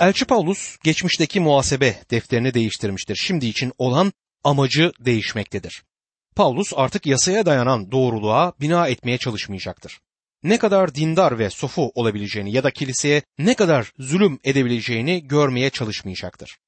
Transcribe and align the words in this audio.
Elçi 0.00 0.24
Paulus 0.24 0.76
geçmişteki 0.84 1.40
muhasebe 1.40 2.02
defterini 2.10 2.54
değiştirmiştir. 2.54 3.16
Şimdi 3.16 3.46
için 3.46 3.72
olan 3.78 4.12
amacı 4.44 4.92
değişmektedir. 5.00 5.84
Paulus 6.36 6.72
artık 6.76 7.06
yasaya 7.06 7.46
dayanan 7.46 7.92
doğruluğa 7.92 8.52
bina 8.60 8.88
etmeye 8.88 9.18
çalışmayacaktır. 9.18 10.00
Ne 10.42 10.58
kadar 10.58 10.94
dindar 10.94 11.38
ve 11.38 11.50
sofu 11.50 11.92
olabileceğini 11.94 12.52
ya 12.52 12.64
da 12.64 12.70
kiliseye 12.70 13.22
ne 13.38 13.54
kadar 13.54 13.92
zulüm 13.98 14.38
edebileceğini 14.44 15.28
görmeye 15.28 15.70
çalışmayacaktır. 15.70 16.58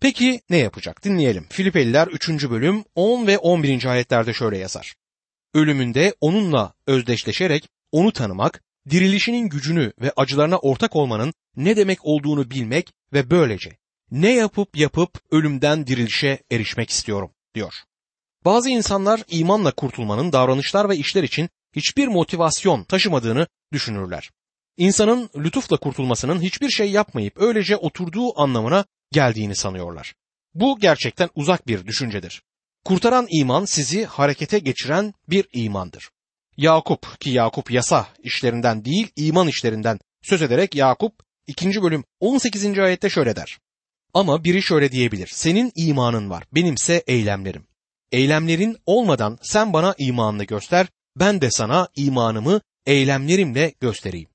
Peki 0.00 0.40
ne 0.50 0.56
yapacak? 0.56 1.04
Dinleyelim. 1.04 1.46
Filipeliler 1.50 2.06
3. 2.06 2.50
bölüm 2.50 2.84
10 2.94 3.26
ve 3.26 3.38
11. 3.38 3.84
ayetlerde 3.84 4.32
şöyle 4.32 4.58
yazar. 4.58 4.94
Ölümünde 5.54 6.14
onunla 6.20 6.74
özdeşleşerek 6.86 7.68
onu 7.92 8.12
tanımak, 8.12 8.62
dirilişinin 8.90 9.48
gücünü 9.48 9.92
ve 10.00 10.12
acılarına 10.16 10.58
ortak 10.58 10.96
olmanın 10.96 11.34
ne 11.56 11.76
demek 11.76 11.98
olduğunu 12.02 12.50
bilmek 12.50 12.92
ve 13.12 13.30
böylece 13.30 13.70
ne 14.10 14.32
yapıp 14.34 14.76
yapıp 14.76 15.10
ölümden 15.30 15.86
dirilişe 15.86 16.38
erişmek 16.50 16.90
istiyorum 16.90 17.30
diyor. 17.54 17.74
Bazı 18.44 18.70
insanlar 18.70 19.22
imanla 19.28 19.72
kurtulmanın 19.72 20.32
davranışlar 20.32 20.88
ve 20.88 20.96
işler 20.96 21.22
için 21.22 21.48
hiçbir 21.76 22.08
motivasyon 22.08 22.84
taşımadığını 22.84 23.46
düşünürler. 23.72 24.30
İnsanın 24.76 25.30
lütufla 25.36 25.76
kurtulmasının 25.76 26.40
hiçbir 26.40 26.70
şey 26.70 26.90
yapmayıp 26.90 27.40
öylece 27.40 27.76
oturduğu 27.76 28.40
anlamına 28.40 28.84
geldiğini 29.12 29.56
sanıyorlar. 29.56 30.14
Bu 30.54 30.78
gerçekten 30.80 31.30
uzak 31.34 31.66
bir 31.66 31.86
düşüncedir. 31.86 32.42
Kurtaran 32.84 33.26
iman 33.30 33.64
sizi 33.64 34.04
harekete 34.04 34.58
geçiren 34.58 35.14
bir 35.28 35.48
imandır. 35.52 36.10
Yakup 36.56 37.20
ki 37.20 37.30
Yakup 37.30 37.70
yasa 37.70 38.06
işlerinden 38.22 38.84
değil 38.84 39.08
iman 39.16 39.48
işlerinden 39.48 39.98
söz 40.22 40.42
ederek 40.42 40.74
Yakup 40.74 41.12
2. 41.46 41.82
bölüm 41.82 42.04
18. 42.20 42.78
ayette 42.78 43.10
şöyle 43.10 43.36
der. 43.36 43.58
Ama 44.14 44.44
biri 44.44 44.62
şöyle 44.62 44.92
diyebilir. 44.92 45.30
Senin 45.32 45.72
imanın 45.74 46.30
var, 46.30 46.44
benimse 46.52 47.04
eylemlerim. 47.06 47.66
Eylemlerin 48.12 48.76
olmadan 48.86 49.38
sen 49.42 49.72
bana 49.72 49.94
imanını 49.98 50.44
göster, 50.44 50.86
ben 51.16 51.40
de 51.40 51.50
sana 51.50 51.88
imanımı 51.96 52.60
eylemlerimle 52.86 53.74
göstereyim. 53.80 54.28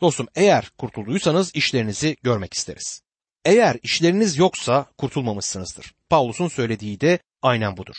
Dostum 0.00 0.26
eğer 0.34 0.70
kurtulduysanız 0.78 1.54
işlerinizi 1.54 2.16
görmek 2.22 2.54
isteriz. 2.54 3.02
Eğer 3.44 3.76
işleriniz 3.82 4.36
yoksa 4.36 4.86
kurtulmamışsınızdır. 4.98 5.94
Paulus'un 6.10 6.48
söylediği 6.48 7.00
de 7.00 7.18
aynen 7.42 7.76
budur. 7.76 7.94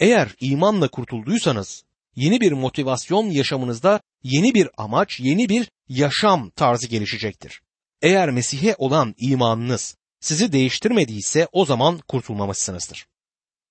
Eğer 0.00 0.34
imanla 0.40 0.88
kurtulduysanız 0.88 1.84
yeni 2.20 2.40
bir 2.40 2.52
motivasyon 2.52 3.30
yaşamınızda 3.30 4.00
yeni 4.22 4.54
bir 4.54 4.68
amaç, 4.76 5.20
yeni 5.20 5.48
bir 5.48 5.70
yaşam 5.88 6.50
tarzı 6.50 6.86
gelişecektir. 6.86 7.60
Eğer 8.02 8.30
Mesih'e 8.30 8.74
olan 8.78 9.14
imanınız 9.18 9.96
sizi 10.20 10.52
değiştirmediyse 10.52 11.48
o 11.52 11.64
zaman 11.64 11.98
kurtulmamışsınızdır. 11.98 13.06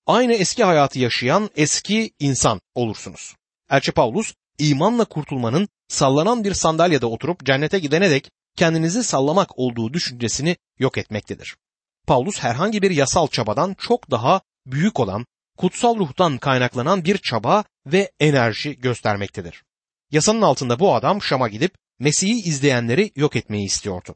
Aynı 0.06 0.32
eski 0.32 0.64
hayatı 0.64 0.98
yaşayan 0.98 1.50
eski 1.56 2.10
insan 2.18 2.60
olursunuz. 2.74 3.34
Elçi 3.70 3.92
Paulus 3.92 4.34
imanla 4.58 5.04
kurtulmanın 5.04 5.68
sallanan 5.88 6.44
bir 6.44 6.54
sandalyede 6.54 7.06
oturup 7.06 7.46
cennete 7.46 7.78
gidene 7.78 8.10
dek 8.10 8.30
kendinizi 8.56 9.04
sallamak 9.04 9.58
olduğu 9.58 9.92
düşüncesini 9.92 10.56
yok 10.78 10.98
etmektedir. 10.98 11.56
Paulus 12.06 12.38
herhangi 12.38 12.82
bir 12.82 12.90
yasal 12.90 13.28
çabadan 13.28 13.74
çok 13.78 14.10
daha 14.10 14.40
büyük 14.66 15.00
olan 15.00 15.26
kutsal 15.60 15.98
ruhtan 15.98 16.38
kaynaklanan 16.38 17.04
bir 17.04 17.18
çaba 17.18 17.64
ve 17.86 18.12
enerji 18.20 18.78
göstermektedir. 18.78 19.64
Yasanın 20.10 20.42
altında 20.42 20.78
bu 20.78 20.94
adam 20.94 21.22
Şam'a 21.22 21.48
gidip 21.48 21.74
Mesih'i 21.98 22.48
izleyenleri 22.48 23.12
yok 23.16 23.36
etmeyi 23.36 23.66
istiyordu. 23.66 24.14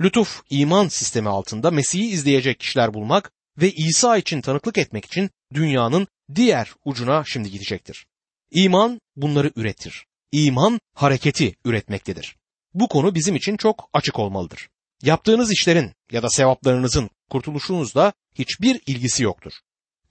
Lütuf 0.00 0.42
iman 0.50 0.88
sistemi 0.88 1.28
altında 1.28 1.70
Mesih'i 1.70 2.06
izleyecek 2.06 2.60
kişiler 2.60 2.94
bulmak 2.94 3.32
ve 3.58 3.72
İsa 3.72 4.16
için 4.16 4.40
tanıklık 4.40 4.78
etmek 4.78 5.04
için 5.04 5.30
dünyanın 5.54 6.06
diğer 6.34 6.72
ucuna 6.84 7.24
şimdi 7.26 7.50
gidecektir. 7.50 8.06
İman 8.50 9.00
bunları 9.16 9.52
üretir. 9.56 10.06
İman 10.32 10.80
hareketi 10.94 11.56
üretmektedir. 11.64 12.36
Bu 12.74 12.88
konu 12.88 13.14
bizim 13.14 13.36
için 13.36 13.56
çok 13.56 13.88
açık 13.92 14.18
olmalıdır. 14.18 14.68
Yaptığınız 15.02 15.52
işlerin 15.52 15.92
ya 16.12 16.22
da 16.22 16.30
sevaplarınızın 16.30 17.10
kurtuluşunuzla 17.30 18.12
hiçbir 18.34 18.80
ilgisi 18.86 19.22
yoktur. 19.22 19.52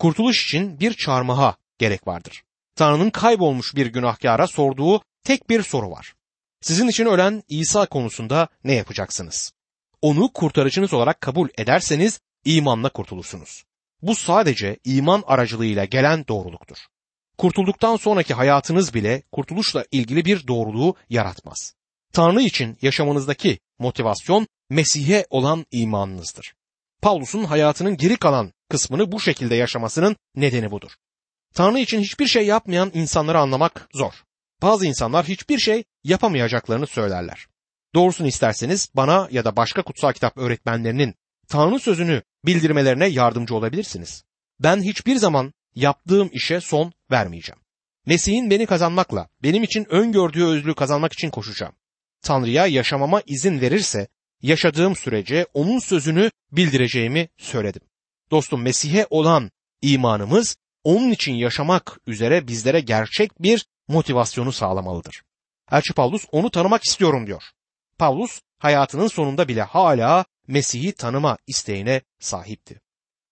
Kurtuluş 0.01 0.45
için 0.45 0.79
bir 0.79 0.93
çarmıha 0.93 1.55
gerek 1.77 2.07
vardır. 2.07 2.43
Tanrı'nın 2.75 3.09
kaybolmuş 3.09 3.75
bir 3.75 3.85
günahkara 3.85 4.47
sorduğu 4.47 5.01
tek 5.23 5.49
bir 5.49 5.63
soru 5.63 5.91
var. 5.91 6.13
Sizin 6.61 6.87
için 6.87 7.05
ölen 7.05 7.43
İsa 7.49 7.85
konusunda 7.85 8.47
ne 8.63 8.73
yapacaksınız? 8.73 9.51
Onu 10.01 10.33
kurtarıcınız 10.33 10.93
olarak 10.93 11.21
kabul 11.21 11.49
ederseniz 11.57 12.19
imanla 12.45 12.89
kurtulursunuz. 12.89 13.63
Bu 14.01 14.15
sadece 14.15 14.77
iman 14.85 15.23
aracılığıyla 15.27 15.85
gelen 15.85 16.27
doğruluktur. 16.27 16.77
Kurtulduktan 17.37 17.95
sonraki 17.95 18.33
hayatınız 18.33 18.93
bile 18.93 19.23
kurtuluşla 19.31 19.85
ilgili 19.91 20.25
bir 20.25 20.47
doğruluğu 20.47 20.95
yaratmaz. 21.09 21.73
Tanrı 22.13 22.41
için 22.41 22.77
yaşamınızdaki 22.81 23.59
motivasyon 23.79 24.47
Mesih'e 24.69 25.25
olan 25.29 25.65
imanınızdır. 25.71 26.53
Paulus'un 27.01 27.43
hayatının 27.43 27.97
geri 27.97 28.17
kalan 28.17 28.53
kısmını 28.71 29.11
bu 29.11 29.19
şekilde 29.19 29.55
yaşamasının 29.55 30.15
nedeni 30.35 30.71
budur. 30.71 30.91
Tanrı 31.53 31.79
için 31.79 31.99
hiçbir 31.99 32.27
şey 32.27 32.45
yapmayan 32.45 32.91
insanları 32.93 33.39
anlamak 33.39 33.89
zor. 33.93 34.13
Bazı 34.61 34.85
insanlar 34.85 35.25
hiçbir 35.25 35.59
şey 35.59 35.83
yapamayacaklarını 36.03 36.87
söylerler. 36.87 37.47
Doğrusunu 37.95 38.27
isterseniz 38.27 38.89
bana 38.95 39.27
ya 39.31 39.45
da 39.45 39.55
başka 39.55 39.81
kutsal 39.81 40.13
kitap 40.13 40.37
öğretmenlerinin 40.37 41.15
Tanrı 41.47 41.79
sözünü 41.79 42.21
bildirmelerine 42.45 43.07
yardımcı 43.07 43.55
olabilirsiniz. 43.55 44.23
Ben 44.59 44.81
hiçbir 44.81 45.15
zaman 45.15 45.53
yaptığım 45.75 46.29
işe 46.33 46.61
son 46.61 46.93
vermeyeceğim. 47.11 47.61
Mesih'in 48.05 48.49
beni 48.49 48.65
kazanmakla, 48.65 49.29
benim 49.43 49.63
için 49.63 49.85
öngördüğü 49.89 50.45
özlüğü 50.45 50.75
kazanmak 50.75 51.13
için 51.13 51.29
koşacağım. 51.29 51.73
Tanrı'ya 52.21 52.67
yaşamama 52.67 53.21
izin 53.25 53.61
verirse, 53.61 54.07
yaşadığım 54.41 54.95
sürece 54.95 55.45
onun 55.53 55.79
sözünü 55.79 56.31
bildireceğimi 56.51 57.29
söyledim. 57.37 57.81
Dostum 58.31 58.61
Mesih'e 58.61 59.07
olan 59.09 59.51
imanımız 59.81 60.57
onun 60.83 61.11
için 61.11 61.33
yaşamak 61.33 61.99
üzere 62.07 62.47
bizlere 62.47 62.79
gerçek 62.79 63.41
bir 63.41 63.65
motivasyonu 63.87 64.51
sağlamalıdır. 64.51 65.21
Elçi 65.71 65.93
Paulus 65.93 66.25
onu 66.31 66.49
tanımak 66.49 66.83
istiyorum 66.83 67.27
diyor. 67.27 67.43
Paulus 67.97 68.41
hayatının 68.59 69.07
sonunda 69.07 69.47
bile 69.47 69.61
hala 69.61 70.25
Mesih'i 70.47 70.91
tanıma 70.91 71.37
isteğine 71.47 72.01
sahipti. 72.19 72.81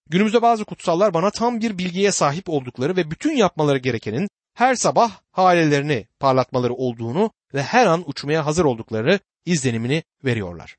Günümüzde 0.10 0.42
bazı 0.42 0.66
kutsallar 0.66 1.14
bana 1.14 1.32
tam 1.32 1.62
bir 1.62 1.78
bilgiye 1.78 2.12
sahip 2.12 2.50
oldukları 2.50 2.96
ve 2.96 3.12
bütün 3.12 3.36
yapmaları 3.36 3.78
gerekenin 3.78 4.30
her 4.54 4.76
sabah 4.76 5.12
halelerini 5.32 6.08
parlatmaları 6.20 6.74
olduğunu 6.74 7.32
ve 7.54 7.64
her 7.64 7.86
an 7.86 8.04
uçmaya 8.10 8.46
hazır 8.46 8.66
oldukları 8.66 9.20
izlenimini 9.46 10.04
veriyorlar. 10.26 10.78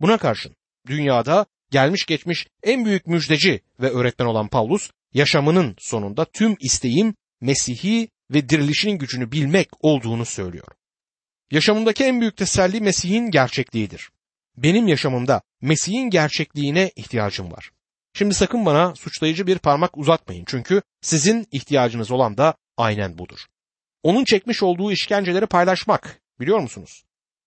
Buna 0.00 0.18
karşın 0.18 0.56
dünyada 0.86 1.46
gelmiş 1.72 2.06
geçmiş 2.06 2.46
en 2.62 2.84
büyük 2.84 3.06
müjdeci 3.06 3.60
ve 3.80 3.90
öğretmen 3.90 4.26
olan 4.26 4.48
Paulus 4.48 4.90
yaşamının 5.14 5.76
sonunda 5.78 6.24
tüm 6.24 6.56
isteğim 6.60 7.14
Mesih'i 7.40 8.08
ve 8.30 8.48
dirilişinin 8.48 8.98
gücünü 8.98 9.32
bilmek 9.32 9.68
olduğunu 9.80 10.24
söylüyor. 10.24 10.68
Yaşamımdaki 11.50 12.04
en 12.04 12.20
büyük 12.20 12.36
teselli 12.36 12.80
Mesih'in 12.80 13.30
gerçekliğidir. 13.30 14.10
Benim 14.56 14.88
yaşamımda 14.88 15.42
Mesih'in 15.60 16.10
gerçekliğine 16.10 16.90
ihtiyacım 16.96 17.52
var. 17.52 17.70
Şimdi 18.14 18.34
sakın 18.34 18.66
bana 18.66 18.94
suçlayıcı 18.94 19.46
bir 19.46 19.58
parmak 19.58 19.98
uzatmayın 19.98 20.44
çünkü 20.46 20.82
sizin 21.00 21.46
ihtiyacınız 21.52 22.10
olan 22.10 22.36
da 22.36 22.54
aynen 22.76 23.18
budur. 23.18 23.38
Onun 24.02 24.24
çekmiş 24.24 24.62
olduğu 24.62 24.92
işkenceleri 24.92 25.46
paylaşmak 25.46 26.20
biliyor 26.40 26.58
musunuz? 26.58 27.04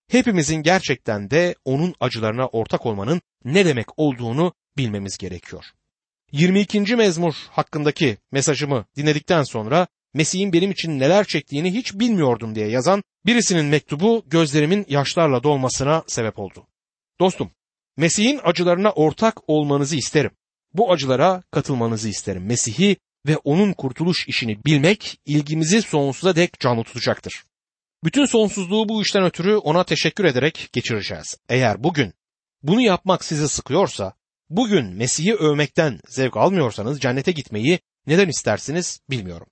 Hepimizin 0.08 0.62
gerçekten 0.62 1.30
de 1.30 1.54
onun 1.64 1.94
acılarına 2.00 2.46
ortak 2.46 2.86
olmanın 2.86 3.20
ne 3.44 3.64
demek 3.64 3.98
olduğunu 3.98 4.52
bilmemiz 4.76 5.18
gerekiyor. 5.18 5.64
22. 6.32 6.96
mezmur 6.96 7.34
hakkındaki 7.50 8.18
mesajımı 8.32 8.84
dinledikten 8.96 9.42
sonra 9.42 9.86
Mesih'in 10.14 10.52
benim 10.52 10.70
için 10.70 10.98
neler 10.98 11.24
çektiğini 11.24 11.74
hiç 11.74 11.94
bilmiyordum 11.94 12.54
diye 12.54 12.68
yazan 12.68 13.02
birisinin 13.26 13.66
mektubu 13.66 14.24
gözlerimin 14.26 14.86
yaşlarla 14.88 15.42
dolmasına 15.42 16.04
sebep 16.06 16.38
oldu. 16.38 16.66
Dostum, 17.20 17.50
Mesih'in 17.96 18.40
acılarına 18.44 18.90
ortak 18.90 19.50
olmanızı 19.50 19.96
isterim. 19.96 20.30
Bu 20.74 20.92
acılara 20.92 21.42
katılmanızı 21.50 22.08
isterim. 22.08 22.46
Mesih'i 22.46 22.96
ve 23.26 23.36
onun 23.36 23.72
kurtuluş 23.72 24.28
işini 24.28 24.64
bilmek 24.64 25.18
ilgimizi 25.26 25.82
sonsuza 25.82 26.36
dek 26.36 26.60
canlı 26.60 26.82
tutacaktır. 26.84 27.44
Bütün 28.04 28.24
sonsuzluğu 28.24 28.88
bu 28.88 29.02
işten 29.02 29.24
ötürü 29.24 29.56
ona 29.56 29.84
teşekkür 29.84 30.24
ederek 30.24 30.68
geçireceğiz. 30.72 31.36
Eğer 31.48 31.84
bugün 31.84 32.12
bunu 32.62 32.80
yapmak 32.80 33.24
sizi 33.24 33.48
sıkıyorsa, 33.48 34.12
bugün 34.50 34.86
Mesih'i 34.86 35.34
övmekten 35.34 36.00
zevk 36.08 36.36
almıyorsanız 36.36 37.00
cennete 37.00 37.32
gitmeyi 37.32 37.78
neden 38.06 38.28
istersiniz 38.28 39.00
bilmiyorum. 39.10 39.46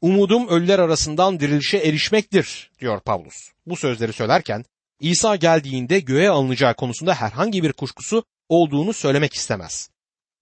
Umudum 0.00 0.48
ölüler 0.48 0.78
arasından 0.78 1.40
dirilişe 1.40 1.76
erişmektir 1.76 2.70
diyor 2.80 3.00
Pavlus. 3.00 3.36
Bu 3.66 3.76
sözleri 3.76 4.12
söylerken 4.12 4.64
İsa 5.00 5.36
geldiğinde 5.36 6.00
göğe 6.00 6.30
alınacağı 6.30 6.74
konusunda 6.74 7.14
herhangi 7.14 7.62
bir 7.62 7.72
kuşkusu 7.72 8.24
olduğunu 8.48 8.92
söylemek 8.92 9.34
istemez. 9.34 9.90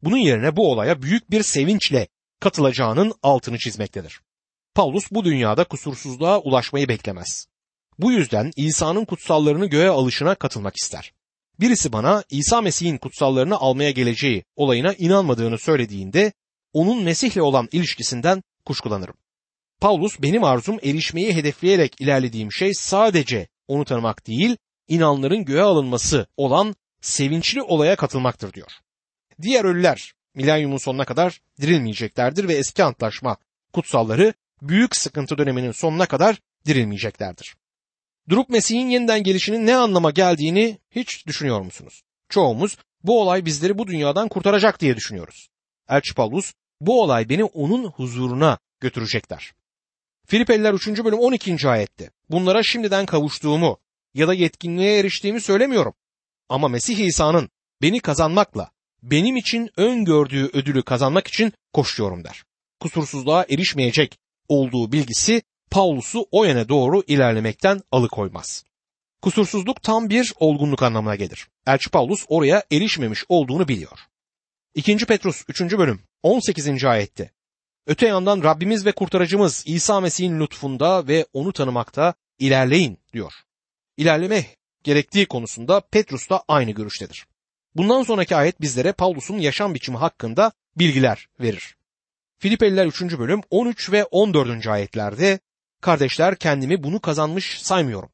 Bunun 0.02 0.16
yerine 0.16 0.56
bu 0.56 0.72
olaya 0.72 1.02
büyük 1.02 1.30
bir 1.30 1.42
sevinçle 1.42 2.08
katılacağının 2.40 3.12
altını 3.22 3.58
çizmektedir. 3.58 4.20
Paulus 4.78 5.10
bu 5.10 5.24
dünyada 5.24 5.64
kusursuzluğa 5.64 6.40
ulaşmayı 6.40 6.88
beklemez. 6.88 7.46
Bu 7.98 8.12
yüzden 8.12 8.50
İsa'nın 8.56 9.04
kutsallarını 9.04 9.66
göğe 9.66 9.88
alışına 9.88 10.34
katılmak 10.34 10.76
ister. 10.76 11.12
Birisi 11.60 11.92
bana 11.92 12.24
İsa 12.30 12.60
Mesih'in 12.60 12.98
kutsallarını 12.98 13.56
almaya 13.56 13.90
geleceği 13.90 14.44
olayına 14.56 14.92
inanmadığını 14.92 15.58
söylediğinde 15.58 16.32
onun 16.72 17.02
Mesih'le 17.02 17.36
olan 17.36 17.68
ilişkisinden 17.72 18.42
kuşkulanırım. 18.64 19.14
Paulus 19.80 20.22
benim 20.22 20.44
arzum 20.44 20.78
erişmeyi 20.82 21.34
hedefleyerek 21.34 22.00
ilerlediğim 22.00 22.52
şey 22.52 22.74
sadece 22.74 23.48
onu 23.68 23.84
tanımak 23.84 24.26
değil, 24.26 24.56
inanların 24.88 25.44
göğe 25.44 25.62
alınması 25.62 26.26
olan 26.36 26.74
sevinçli 27.00 27.62
olaya 27.62 27.96
katılmaktır 27.96 28.52
diyor. 28.52 28.72
Diğer 29.42 29.64
ölüler 29.64 30.12
milenyumun 30.34 30.78
sonuna 30.78 31.04
kadar 31.04 31.40
dirilmeyeceklerdir 31.60 32.48
ve 32.48 32.54
eski 32.54 32.84
antlaşma 32.84 33.36
kutsalları 33.72 34.34
büyük 34.62 34.96
sıkıntı 34.96 35.38
döneminin 35.38 35.72
sonuna 35.72 36.06
kadar 36.06 36.38
dirilmeyeceklerdir. 36.66 37.56
Durup 38.28 38.48
Mesih'in 38.48 38.88
yeniden 38.88 39.22
gelişinin 39.22 39.66
ne 39.66 39.76
anlama 39.76 40.10
geldiğini 40.10 40.78
hiç 40.90 41.26
düşünüyor 41.26 41.60
musunuz? 41.60 42.02
Çoğumuz 42.28 42.76
bu 43.04 43.20
olay 43.20 43.44
bizleri 43.44 43.78
bu 43.78 43.86
dünyadan 43.86 44.28
kurtaracak 44.28 44.80
diye 44.80 44.96
düşünüyoruz. 44.96 45.48
Elçi 45.88 46.14
Paulus 46.14 46.52
bu 46.80 47.02
olay 47.02 47.28
beni 47.28 47.44
onun 47.44 47.84
huzuruna 47.84 48.58
götürecekler. 48.80 49.52
Filipeliler 50.26 50.72
3. 50.72 50.88
bölüm 50.88 51.18
12. 51.18 51.68
ayette 51.68 52.10
bunlara 52.30 52.62
şimdiden 52.62 53.06
kavuştuğumu 53.06 53.78
ya 54.14 54.28
da 54.28 54.34
yetkinliğe 54.34 54.98
eriştiğimi 54.98 55.40
söylemiyorum. 55.40 55.94
Ama 56.48 56.68
Mesih 56.68 56.98
İsa'nın 56.98 57.50
beni 57.82 58.00
kazanmakla 58.00 58.70
benim 59.02 59.36
için 59.36 59.70
öngördüğü 59.76 60.50
ödülü 60.52 60.82
kazanmak 60.82 61.26
için 61.26 61.52
koşuyorum 61.72 62.24
der. 62.24 62.44
Kusursuzluğa 62.80 63.46
erişmeyecek 63.50 64.18
olduğu 64.48 64.92
bilgisi 64.92 65.42
Paulus'u 65.70 66.26
o 66.30 66.44
yöne 66.44 66.68
doğru 66.68 67.02
ilerlemekten 67.06 67.82
alıkoymaz. 67.92 68.64
Kusursuzluk 69.22 69.82
tam 69.82 70.10
bir 70.10 70.32
olgunluk 70.36 70.82
anlamına 70.82 71.14
gelir. 71.16 71.48
Elçi 71.66 71.90
Paulus 71.90 72.24
oraya 72.28 72.62
erişmemiş 72.72 73.24
olduğunu 73.28 73.68
biliyor. 73.68 73.98
2. 74.74 74.96
Petrus 74.96 75.44
3. 75.48 75.60
bölüm 75.60 76.00
18. 76.22 76.84
ayette 76.84 77.30
Öte 77.86 78.06
yandan 78.06 78.42
Rabbimiz 78.42 78.86
ve 78.86 78.92
kurtarıcımız 78.92 79.62
İsa 79.66 80.00
Mesih'in 80.00 80.40
lütfunda 80.40 81.08
ve 81.08 81.26
onu 81.32 81.52
tanımakta 81.52 82.14
ilerleyin 82.38 82.98
diyor. 83.12 83.32
İlerleme 83.96 84.46
gerektiği 84.84 85.26
konusunda 85.26 85.80
Petrus 85.80 86.30
da 86.30 86.44
aynı 86.48 86.70
görüştedir. 86.70 87.26
Bundan 87.74 88.02
sonraki 88.02 88.36
ayet 88.36 88.60
bizlere 88.60 88.92
Paulus'un 88.92 89.38
yaşam 89.38 89.74
biçimi 89.74 89.98
hakkında 89.98 90.52
bilgiler 90.76 91.28
verir. 91.40 91.77
Filipeliler 92.40 92.86
3. 92.86 93.18
bölüm 93.18 93.40
13 93.50 93.92
ve 93.92 94.04
14. 94.04 94.66
ayetlerde 94.66 95.38
kardeşler 95.80 96.36
kendimi 96.36 96.82
bunu 96.82 97.00
kazanmış 97.00 97.62
saymıyorum. 97.62 98.10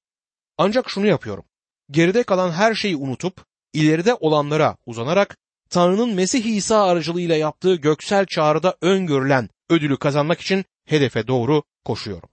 Ancak 0.58 0.90
şunu 0.90 1.06
yapıyorum. 1.06 1.44
Geride 1.90 2.22
kalan 2.22 2.50
her 2.50 2.74
şeyi 2.74 2.96
unutup 2.96 3.44
ileride 3.72 4.14
olanlara 4.14 4.76
uzanarak 4.86 5.36
Tanrı'nın 5.70 6.14
Mesih 6.14 6.44
İsa 6.44 6.84
aracılığıyla 6.84 7.36
yaptığı 7.36 7.74
göksel 7.74 8.26
çağrıda 8.26 8.76
öngörülen 8.80 9.48
ödülü 9.70 9.98
kazanmak 9.98 10.40
için 10.40 10.64
hedefe 10.84 11.26
doğru 11.26 11.62
koşuyorum. 11.84 12.28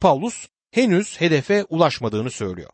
Paulus 0.00 0.48
henüz 0.70 1.20
hedefe 1.20 1.64
ulaşmadığını 1.64 2.30
söylüyor. 2.30 2.70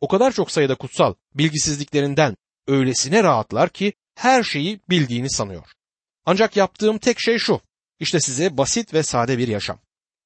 O 0.00 0.08
kadar 0.08 0.32
çok 0.32 0.50
sayıda 0.50 0.74
kutsal 0.74 1.14
bilgisizliklerinden 1.34 2.36
öylesine 2.66 3.22
rahatlar 3.22 3.68
ki 3.68 3.92
her 4.14 4.42
şeyi 4.42 4.80
bildiğini 4.90 5.30
sanıyor. 5.30 5.72
Ancak 6.24 6.56
yaptığım 6.56 6.98
tek 6.98 7.20
şey 7.20 7.38
şu. 7.38 7.60
İşte 8.00 8.20
size 8.20 8.56
basit 8.56 8.94
ve 8.94 9.02
sade 9.02 9.38
bir 9.38 9.48
yaşam. 9.48 9.78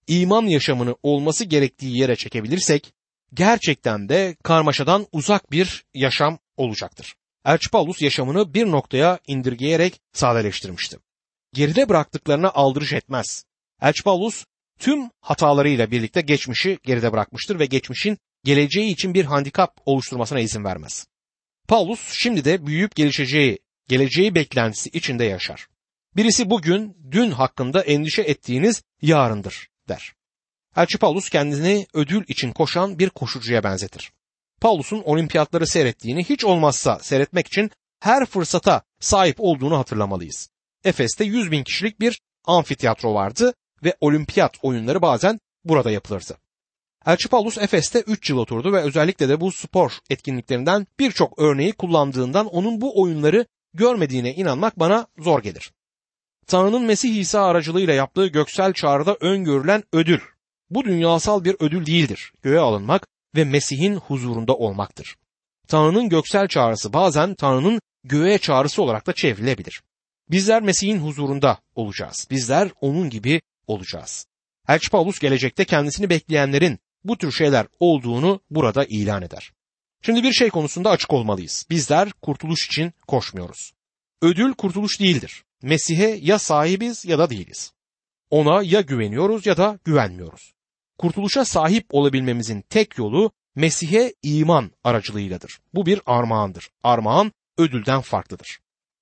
İman 0.07 0.47
yaşamını 0.47 0.97
olması 1.03 1.45
gerektiği 1.45 1.99
yere 1.99 2.17
çekebilirsek 2.17 2.93
gerçekten 3.35 4.09
de 4.09 4.37
karmaşadan 4.43 5.07
uzak 5.13 5.53
bir 5.53 5.85
yaşam 5.95 6.39
olacaktır. 6.57 7.15
Elçi 7.45 7.71
Paulus 7.71 8.03
yaşamını 8.03 8.55
bir 8.55 8.67
noktaya 8.67 9.19
indirgeyerek 9.27 10.01
sadeleştirmişti. 10.13 10.99
Geride 11.53 11.89
bıraktıklarına 11.89 12.51
aldırış 12.51 12.93
etmez. 12.93 13.45
Elçi 13.83 14.03
Paulus 14.03 14.45
tüm 14.79 15.11
hatalarıyla 15.21 15.91
birlikte 15.91 16.21
geçmişi 16.21 16.79
geride 16.85 17.13
bırakmıştır 17.13 17.59
ve 17.59 17.67
geçmişin 17.67 18.19
geleceği 18.45 18.93
için 18.93 19.15
bir 19.15 19.25
handikap 19.25 19.81
oluşturmasına 19.87 20.41
izin 20.41 20.65
vermez. 20.65 21.07
Paulus 21.69 22.13
şimdi 22.13 22.45
de 22.45 22.67
büyüyüp 22.67 22.97
gelişeceği, 22.97 23.59
geleceği 23.89 24.35
beklentisi 24.35 24.89
içinde 24.89 25.25
yaşar. 25.25 25.69
Birisi 26.17 26.51
bugün, 26.51 26.97
dün 27.11 27.31
hakkında 27.31 27.83
endişe 27.83 28.23
ettiğiniz 28.23 28.83
yarındır 29.03 29.69
der. 29.89 30.13
Elçi 30.77 30.99
Paulus 30.99 31.29
kendini 31.29 31.87
ödül 31.95 32.25
için 32.29 32.53
koşan 32.53 32.99
bir 32.99 33.11
koşucuya 33.11 33.65
benzetir. 33.65 34.13
Paulus'un 34.61 35.03
olimpiyatları 35.03 35.67
seyrettiğini 35.67 36.25
hiç 36.25 36.45
olmazsa 36.45 36.99
seyretmek 36.99 37.47
için 37.47 37.71
her 38.01 38.27
fırsata 38.27 38.83
sahip 39.01 39.37
olduğunu 39.39 39.79
hatırlamalıyız. 39.79 40.49
Efes'te 40.85 41.25
100 41.25 41.51
bin 41.51 41.65
kişilik 41.65 42.01
bir 42.01 42.21
amfiteyatro 42.45 43.15
vardı 43.15 43.55
ve 43.85 43.97
olimpiyat 44.01 44.57
oyunları 44.63 45.03
bazen 45.03 45.41
burada 45.65 45.91
yapılırdı. 45.91 46.37
Elçi 47.07 47.29
Paulus 47.29 47.59
Efes'te 47.59 48.01
3 48.01 48.31
yıl 48.31 48.39
oturdu 48.39 48.73
ve 48.73 48.81
özellikle 48.83 49.29
de 49.29 49.41
bu 49.41 49.53
spor 49.53 49.99
etkinliklerinden 50.11 50.87
birçok 50.99 51.39
örneği 51.39 51.73
kullandığından 51.73 52.47
onun 52.47 52.81
bu 52.81 53.03
oyunları 53.03 53.47
görmediğine 53.75 54.35
inanmak 54.35 54.79
bana 54.79 55.07
zor 55.19 55.43
gelir. 55.43 55.73
Tanrı'nın 56.51 56.83
Mesih 56.83 57.17
İsa 57.17 57.43
aracılığıyla 57.43 57.95
yaptığı 57.95 58.27
göksel 58.27 58.73
çağrıda 58.73 59.17
öngörülen 59.21 59.83
ödül. 59.93 60.21
Bu 60.71 60.85
dünyasal 60.85 61.45
bir 61.45 61.57
ödül 61.61 61.87
değildir. 61.87 62.33
Göğe 62.43 62.59
alınmak 62.59 63.07
ve 63.37 63.45
Mesih'in 63.45 63.97
huzurunda 63.97 64.57
olmaktır. 64.57 65.17
Tanrı'nın 65.69 66.09
göksel 66.09 66.49
çağrısı 66.49 66.93
bazen 66.93 67.35
Tanrı'nın 67.35 67.81
göğe 68.05 68.39
çağrısı 68.39 68.83
olarak 68.83 69.07
da 69.07 69.13
çevrilebilir. 69.13 69.83
Bizler 70.31 70.63
Mesih'in 70.63 70.99
huzurunda 70.99 71.59
olacağız. 71.75 72.27
Bizler 72.31 72.71
onun 72.81 73.11
gibi 73.11 73.43
olacağız. 73.67 74.27
Elçi 74.69 74.91
Paulus 74.91 75.19
gelecekte 75.19 75.65
kendisini 75.65 76.11
bekleyenlerin 76.11 76.79
bu 77.05 77.19
tür 77.19 77.33
şeyler 77.33 77.67
olduğunu 77.81 78.41
burada 78.51 78.85
ilan 78.85 79.23
eder. 79.23 79.53
Şimdi 80.03 80.23
bir 80.23 80.33
şey 80.33 80.51
konusunda 80.51 80.91
açık 80.91 81.13
olmalıyız. 81.13 81.67
Bizler 81.71 82.13
kurtuluş 82.13 82.67
için 82.67 82.93
koşmuyoruz. 83.07 83.73
Ödül 84.23 84.53
kurtuluş 84.53 85.01
değildir. 85.01 85.45
Mesih'e 85.63 86.19
ya 86.23 86.39
sahibiz 86.39 87.05
ya 87.05 87.19
da 87.19 87.31
değiliz. 87.31 87.73
Ona 88.31 88.63
ya 88.63 88.81
güveniyoruz 88.81 89.47
ya 89.47 89.57
da 89.57 89.79
güvenmiyoruz. 89.85 90.53
Kurtuluşa 90.99 91.45
sahip 91.45 91.87
olabilmemizin 91.91 92.61
tek 92.61 92.99
yolu 92.99 93.33
Mesih'e 93.55 94.15
iman 94.23 94.71
aracılığıyladır. 94.85 95.61
Bu 95.75 95.87
bir 95.87 96.01
armağandır. 96.07 96.71
Armağan 96.83 97.33
ödülden 97.59 98.01
farklıdır. 98.01 98.61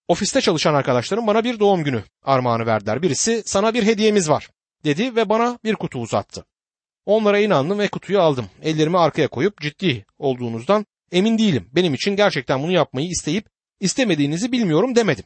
Ofiste 0.09 0.41
çalışan 0.41 0.75
arkadaşlarım 0.75 1.27
bana 1.27 1.45
bir 1.45 1.59
doğum 1.61 1.85
günü 1.85 2.03
armağanı 2.23 2.67
verdiler. 2.67 3.03
Birisi 3.03 3.43
sana 3.47 3.75
bir 3.75 3.83
hediyemiz 3.83 4.29
var 4.29 4.51
dedi 4.85 5.17
ve 5.17 5.29
bana 5.29 5.59
bir 5.65 5.75
kutu 5.75 5.99
uzattı. 5.99 6.45
Onlara 7.07 7.41
inandım 7.41 7.79
ve 7.79 7.89
kutuyu 7.89 8.21
aldım. 8.21 8.47
Ellerimi 8.63 8.99
arkaya 8.99 9.29
koyup 9.29 9.61
ciddi 9.61 10.07
olduğunuzdan 10.19 10.87
emin 11.13 11.39
değilim. 11.39 11.69
Benim 11.73 11.95
için 11.95 12.17
gerçekten 12.17 12.63
bunu 12.63 12.73
yapmayı 12.73 13.09
isteyip 13.09 13.47
istemediğinizi 13.81 14.53
bilmiyorum 14.53 14.97
demedim. 14.97 15.25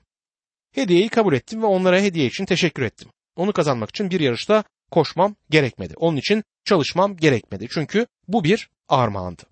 Hediyeyi 0.72 1.08
kabul 1.08 1.34
ettim 1.34 1.62
ve 1.62 1.66
onlara 1.66 2.00
hediye 2.00 2.26
için 2.26 2.44
teşekkür 2.44 2.82
ettim. 2.82 3.08
Onu 3.36 3.52
kazanmak 3.52 3.90
için 3.90 4.10
bir 4.10 4.20
yarışta 4.20 4.64
koşmam 4.90 5.36
gerekmedi. 5.50 5.94
Onun 5.96 6.16
için 6.16 6.44
çalışmam 6.64 7.16
gerekmedi. 7.16 7.66
Çünkü 7.70 8.06
bu 8.28 8.44
bir 8.44 8.70
armağandı. 8.88 9.42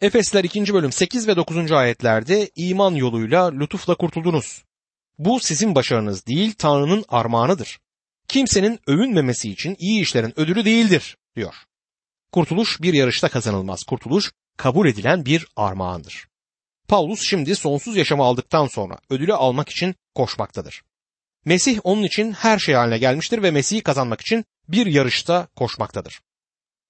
Efesler 0.00 0.44
2. 0.44 0.74
bölüm 0.74 0.92
8 0.92 1.28
ve 1.28 1.36
9. 1.36 1.72
ayetlerde 1.72 2.50
iman 2.56 2.94
yoluyla 2.94 3.50
lütufla 3.50 3.94
kurtuldunuz. 3.94 4.64
Bu 5.18 5.40
sizin 5.40 5.74
başarınız 5.74 6.26
değil 6.26 6.54
Tanrı'nın 6.58 7.04
armağanıdır. 7.08 7.78
Kimsenin 8.28 8.80
övünmemesi 8.86 9.50
için 9.50 9.76
iyi 9.78 10.02
işlerin 10.02 10.40
ödülü 10.40 10.64
değildir 10.64 11.16
diyor. 11.36 11.54
Kurtuluş 12.32 12.82
bir 12.82 12.94
yarışta 12.94 13.28
kazanılmaz. 13.28 13.82
Kurtuluş 13.82 14.32
kabul 14.56 14.88
edilen 14.88 15.24
bir 15.24 15.46
armağandır. 15.56 16.26
Paulus 16.88 17.22
şimdi 17.22 17.56
sonsuz 17.56 17.96
yaşamı 17.96 18.22
aldıktan 18.22 18.66
sonra 18.66 18.98
ödülü 19.10 19.34
almak 19.34 19.68
için 19.68 19.94
koşmaktadır. 20.20 20.82
Mesih 21.44 21.78
onun 21.84 22.02
için 22.02 22.32
her 22.32 22.58
şey 22.58 22.74
haline 22.74 22.98
gelmiştir 22.98 23.42
ve 23.42 23.50
Mesih'i 23.50 23.80
kazanmak 23.82 24.20
için 24.20 24.44
bir 24.68 24.86
yarışta 24.86 25.48
koşmaktadır. 25.56 26.20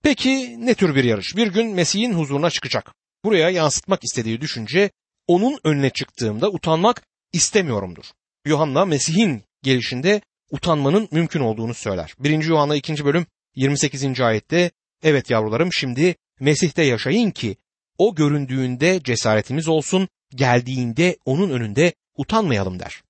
Peki 0.03 0.57
ne 0.67 0.75
tür 0.75 0.95
bir 0.95 1.05
yarış? 1.05 1.37
Bir 1.37 1.47
gün 1.47 1.75
Mesih'in 1.75 2.13
huzuruna 2.13 2.51
çıkacak. 2.51 2.95
Buraya 3.25 3.51
yansıtmak 3.51 4.05
istediği 4.05 4.41
düşünce 4.41 4.91
onun 5.27 5.59
önüne 5.65 5.91
çıktığımda 5.91 6.51
utanmak 6.51 7.03
istemiyorumdur. 7.33 8.05
Yohanna 8.45 8.85
Mesih'in 8.85 9.43
gelişinde 9.63 10.21
utanmanın 10.51 11.09
mümkün 11.11 11.41
olduğunu 11.41 11.75
söyler. 11.75 12.15
1. 12.19 12.45
Yohanna 12.45 12.77
2. 12.77 13.05
bölüm 13.05 13.27
28. 13.55 14.21
ayette 14.21 14.71
evet 15.03 15.31
yavrularım 15.31 15.73
şimdi 15.73 16.15
Mesih'te 16.41 16.83
yaşayın 16.83 17.31
ki 17.31 17.57
o 17.99 18.15
göründüğünde 18.15 19.03
cesaretimiz 19.03 19.69
olsun, 19.69 20.09
geldiğinde 20.35 21.17
onun 21.25 21.51
önünde 21.51 21.93
utanmayalım 22.17 22.79
der. 22.79 23.03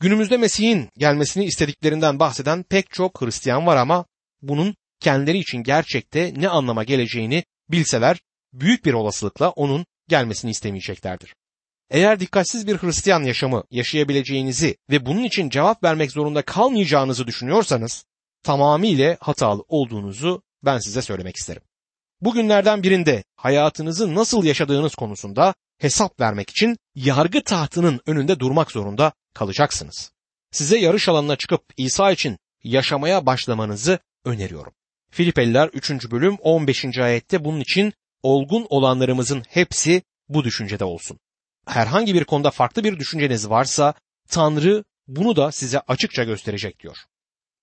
Günümüzde 0.00 0.36
Mesih'in 0.36 0.88
gelmesini 0.98 1.44
istediklerinden 1.44 2.18
bahseden 2.18 2.62
pek 2.62 2.90
çok 2.90 3.22
Hristiyan 3.22 3.66
var 3.66 3.76
ama 3.76 4.04
bunun 4.42 4.74
kendileri 5.00 5.38
için 5.38 5.62
gerçekte 5.62 6.32
ne 6.36 6.48
anlama 6.48 6.84
geleceğini 6.84 7.44
bilseler 7.68 8.20
büyük 8.52 8.84
bir 8.84 8.92
olasılıkla 8.92 9.50
onun 9.50 9.86
gelmesini 10.08 10.50
istemeyeceklerdir. 10.50 11.34
Eğer 11.90 12.20
dikkatsiz 12.20 12.66
bir 12.66 12.76
Hristiyan 12.76 13.22
yaşamı 13.22 13.64
yaşayabileceğinizi 13.70 14.76
ve 14.90 15.06
bunun 15.06 15.24
için 15.24 15.50
cevap 15.50 15.84
vermek 15.84 16.12
zorunda 16.12 16.42
kalmayacağınızı 16.42 17.26
düşünüyorsanız 17.26 18.04
tamamıyla 18.42 19.16
hatalı 19.20 19.64
olduğunuzu 19.68 20.42
ben 20.64 20.78
size 20.78 21.02
söylemek 21.02 21.36
isterim. 21.36 21.62
Bugünlerden 22.20 22.82
birinde 22.82 23.24
hayatınızı 23.36 24.14
nasıl 24.14 24.44
yaşadığınız 24.44 24.94
konusunda 24.94 25.54
hesap 25.78 26.20
vermek 26.20 26.50
için 26.50 26.76
yargı 26.94 27.42
tahtının 27.42 28.00
önünde 28.06 28.40
durmak 28.40 28.70
zorunda 28.70 29.12
kalacaksınız. 29.38 30.12
Size 30.50 30.78
yarış 30.78 31.08
alanına 31.08 31.36
çıkıp 31.36 31.62
İsa 31.76 32.12
için 32.12 32.38
yaşamaya 32.64 33.26
başlamanızı 33.26 33.98
öneriyorum. 34.24 34.72
Filipeliler 35.10 35.68
3. 35.68 35.90
bölüm 36.10 36.36
15. 36.40 36.98
ayette 36.98 37.44
bunun 37.44 37.60
için 37.60 37.92
olgun 38.22 38.66
olanlarımızın 38.70 39.42
hepsi 39.48 40.02
bu 40.28 40.44
düşüncede 40.44 40.84
olsun. 40.84 41.18
Herhangi 41.66 42.14
bir 42.14 42.24
konuda 42.24 42.50
farklı 42.50 42.84
bir 42.84 42.98
düşünceniz 42.98 43.50
varsa 43.50 43.94
Tanrı 44.28 44.84
bunu 45.06 45.36
da 45.36 45.52
size 45.52 45.80
açıkça 45.80 46.24
gösterecek 46.24 46.80
diyor. 46.80 46.96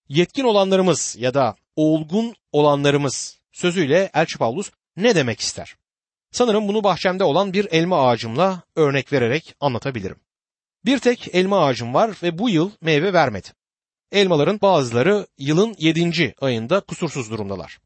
Yetkin 0.10 0.44
olanlarımız 0.44 1.16
ya 1.20 1.34
da 1.34 1.56
olgun 1.76 2.36
olanlarımız 2.52 3.40
sözüyle 3.52 4.10
Elçi 4.14 4.38
Paulus 4.38 4.72
ne 4.98 5.16
demek 5.16 5.40
ister? 5.40 5.76
Sanırım 6.32 6.68
bunu 6.68 6.84
bahçemde 6.84 7.24
olan 7.24 7.54
bir 7.54 7.68
elma 7.72 8.08
ağacımla 8.08 8.62
örnek 8.76 9.14
vererek 9.14 9.56
anlatabilirim. 9.60 10.25
Bir 10.86 11.00
tek 11.00 11.36
elma 11.36 11.66
ağacım 11.66 11.94
var 11.94 12.18
ve 12.24 12.38
bu 12.38 12.50
yıl 12.50 12.72
meyve 12.82 13.14
vermedi. 13.14 13.48
Elmaların 14.12 14.62
bazıları 14.62 15.28
yılın 15.38 15.76
7. 15.80 16.36
ayında 16.42 16.80
kusursuz 16.80 17.32
durumdalar. 17.32 17.80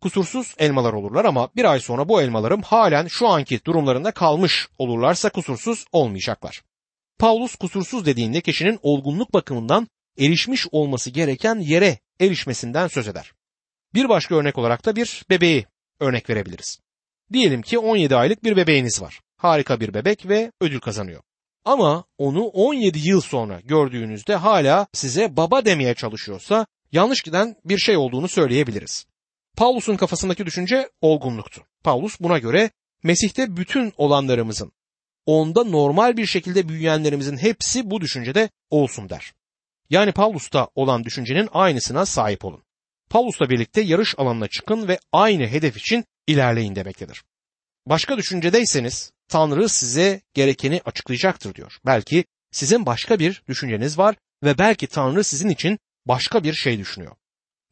Kusursuz 0.00 0.54
elmalar 0.58 0.92
olurlar 0.92 1.24
ama 1.24 1.50
bir 1.56 1.64
ay 1.64 1.80
sonra 1.80 2.08
bu 2.08 2.22
elmalarım 2.22 2.62
halen 2.62 3.06
şu 3.06 3.28
anki 3.28 3.64
durumlarında 3.64 4.10
kalmış 4.10 4.68
olurlarsa 4.78 5.30
kusursuz 5.30 5.84
olmayacaklar. 5.92 6.62
Paulus 7.18 7.54
kusursuz 7.54 8.06
dediğinde 8.06 8.40
kişinin 8.40 8.78
olgunluk 8.82 9.34
bakımından 9.34 9.88
erişmiş 10.18 10.66
olması 10.72 11.10
gereken 11.10 11.58
yere 11.58 11.98
erişmesinden 12.20 12.88
söz 12.88 13.08
eder. 13.08 13.32
Bir 13.94 14.08
başka 14.08 14.34
örnek 14.34 14.58
olarak 14.58 14.84
da 14.84 14.96
bir 14.96 15.24
bebeği 15.30 15.66
örnek 16.00 16.30
verebiliriz. 16.30 16.78
Diyelim 17.32 17.62
ki 17.62 17.78
17 17.78 18.16
aylık 18.16 18.44
bir 18.44 18.56
bebeğiniz 18.56 19.02
var. 19.02 19.20
Harika 19.36 19.80
bir 19.80 19.94
bebek 19.94 20.28
ve 20.28 20.52
ödül 20.60 20.80
kazanıyor. 20.80 21.22
Ama 21.64 22.04
onu 22.18 22.44
17 22.44 23.08
yıl 23.08 23.20
sonra 23.20 23.60
gördüğünüzde 23.60 24.34
hala 24.34 24.86
size 24.92 25.36
baba 25.36 25.64
demeye 25.64 25.94
çalışıyorsa 25.94 26.66
yanlış 26.92 27.22
giden 27.22 27.56
bir 27.64 27.78
şey 27.78 27.96
olduğunu 27.96 28.28
söyleyebiliriz. 28.28 29.06
Paulus'un 29.56 29.96
kafasındaki 29.96 30.46
düşünce 30.46 30.90
olgunluktu. 31.00 31.62
Paulus 31.84 32.20
buna 32.20 32.38
göre 32.38 32.70
Mesih'te 33.02 33.56
bütün 33.56 33.92
olanlarımızın, 33.96 34.72
onda 35.26 35.64
normal 35.64 36.16
bir 36.16 36.26
şekilde 36.26 36.68
büyüyenlerimizin 36.68 37.36
hepsi 37.36 37.90
bu 37.90 38.00
düşüncede 38.00 38.50
olsun 38.70 39.08
der. 39.08 39.32
Yani 39.90 40.12
Paulus'ta 40.12 40.68
olan 40.74 41.04
düşüncenin 41.04 41.48
aynısına 41.52 42.06
sahip 42.06 42.44
olun. 42.44 42.62
Paulus'la 43.10 43.50
birlikte 43.50 43.80
yarış 43.80 44.14
alanına 44.18 44.48
çıkın 44.48 44.88
ve 44.88 44.98
aynı 45.12 45.46
hedef 45.46 45.76
için 45.76 46.04
ilerleyin 46.26 46.76
demektedir. 46.76 47.24
Başka 47.86 48.18
düşüncedeyseniz 48.18 49.12
Tanrı 49.28 49.68
size 49.68 50.20
gerekeni 50.34 50.80
açıklayacaktır 50.84 51.54
diyor. 51.54 51.78
Belki 51.86 52.24
sizin 52.50 52.86
başka 52.86 53.18
bir 53.18 53.42
düşünceniz 53.48 53.98
var 53.98 54.16
ve 54.42 54.58
belki 54.58 54.86
Tanrı 54.86 55.24
sizin 55.24 55.48
için 55.48 55.78
başka 56.06 56.44
bir 56.44 56.54
şey 56.54 56.78
düşünüyor. 56.78 57.16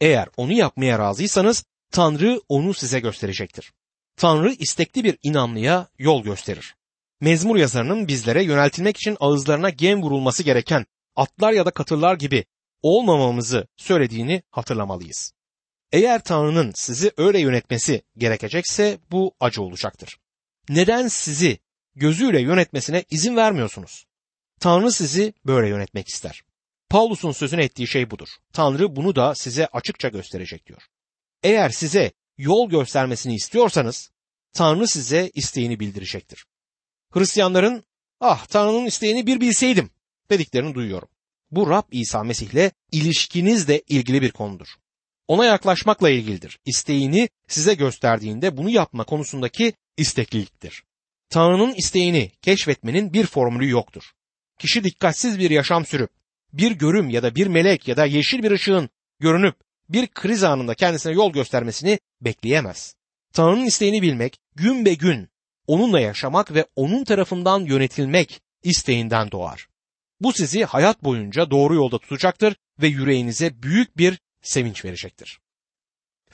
Eğer 0.00 0.28
onu 0.36 0.52
yapmaya 0.52 0.98
razıysanız 0.98 1.64
Tanrı 1.90 2.40
onu 2.48 2.74
size 2.74 3.00
gösterecektir. 3.00 3.72
Tanrı 4.16 4.52
istekli 4.52 5.04
bir 5.04 5.18
inanlıya 5.22 5.88
yol 5.98 6.22
gösterir. 6.22 6.74
Mezmur 7.20 7.56
yazarının 7.56 8.08
bizlere 8.08 8.42
yöneltilmek 8.42 8.96
için 8.96 9.16
ağızlarına 9.20 9.70
gem 9.70 10.02
vurulması 10.02 10.42
gereken 10.42 10.86
atlar 11.16 11.52
ya 11.52 11.66
da 11.66 11.70
katırlar 11.70 12.14
gibi 12.14 12.44
olmamamızı 12.82 13.66
söylediğini 13.76 14.42
hatırlamalıyız. 14.50 15.32
Eğer 15.92 16.24
Tanrı'nın 16.24 16.72
sizi 16.74 17.12
öyle 17.16 17.40
yönetmesi 17.40 18.02
gerekecekse 18.16 18.98
bu 19.10 19.34
acı 19.40 19.62
olacaktır. 19.62 20.18
Neden 20.68 21.08
sizi 21.08 21.58
gözüyle 21.94 22.40
yönetmesine 22.40 23.04
izin 23.10 23.36
vermiyorsunuz? 23.36 24.06
Tanrı 24.60 24.92
sizi 24.92 25.34
böyle 25.46 25.68
yönetmek 25.68 26.08
ister. 26.08 26.42
Paulus'un 26.88 27.32
sözünü 27.32 27.62
ettiği 27.62 27.86
şey 27.86 28.10
budur. 28.10 28.28
Tanrı 28.52 28.96
bunu 28.96 29.16
da 29.16 29.34
size 29.34 29.66
açıkça 29.66 30.08
gösterecek 30.08 30.66
diyor. 30.66 30.82
Eğer 31.42 31.70
size 31.70 32.12
yol 32.38 32.70
göstermesini 32.70 33.34
istiyorsanız 33.34 34.10
Tanrı 34.52 34.88
size 34.88 35.30
isteğini 35.34 35.80
bildirecektir. 35.80 36.44
Hristiyanların 37.10 37.84
ah 38.20 38.46
Tanrı'nın 38.46 38.86
isteğini 38.86 39.26
bir 39.26 39.40
bilseydim 39.40 39.90
dediklerini 40.30 40.74
duyuyorum. 40.74 41.08
Bu 41.50 41.70
Rab 41.70 41.84
İsa 41.90 42.24
Mesih'le 42.24 42.70
ilişkinizle 42.92 43.80
ilgili 43.80 44.22
bir 44.22 44.30
konudur. 44.30 44.66
Ona 45.28 45.44
yaklaşmakla 45.44 46.10
ilgilidir. 46.10 46.58
İsteğini 46.64 47.28
size 47.48 47.74
gösterdiğinde 47.74 48.56
bunu 48.56 48.70
yapma 48.70 49.04
konusundaki 49.04 49.72
istekliliktir. 49.96 50.82
Tanrı'nın 51.30 51.74
isteğini 51.74 52.30
keşfetmenin 52.42 53.12
bir 53.12 53.26
formülü 53.26 53.70
yoktur. 53.70 54.02
Kişi 54.58 54.84
dikkatsiz 54.84 55.38
bir 55.38 55.50
yaşam 55.50 55.86
sürüp 55.86 56.10
bir 56.52 56.70
görüm 56.70 57.10
ya 57.10 57.22
da 57.22 57.34
bir 57.34 57.46
melek 57.46 57.88
ya 57.88 57.96
da 57.96 58.06
yeşil 58.06 58.42
bir 58.42 58.50
ışığın 58.50 58.90
görünüp 59.20 59.56
bir 59.88 60.06
kriz 60.06 60.44
anında 60.44 60.74
kendisine 60.74 61.12
yol 61.12 61.32
göstermesini 61.32 61.98
bekleyemez. 62.20 62.94
Tanrı'nın 63.32 63.66
isteğini 63.66 64.02
bilmek, 64.02 64.38
gün 64.54 64.84
be 64.84 64.94
gün 64.94 65.28
onunla 65.66 66.00
yaşamak 66.00 66.54
ve 66.54 66.66
onun 66.76 67.04
tarafından 67.04 67.60
yönetilmek 67.60 68.40
isteğinden 68.62 69.30
doğar. 69.30 69.68
Bu 70.20 70.32
sizi 70.32 70.64
hayat 70.64 71.04
boyunca 71.04 71.50
doğru 71.50 71.74
yolda 71.74 71.98
tutacaktır 71.98 72.56
ve 72.82 72.86
yüreğinize 72.86 73.62
büyük 73.62 73.98
bir 73.98 74.18
sevinç 74.42 74.84
verecektir. 74.84 75.38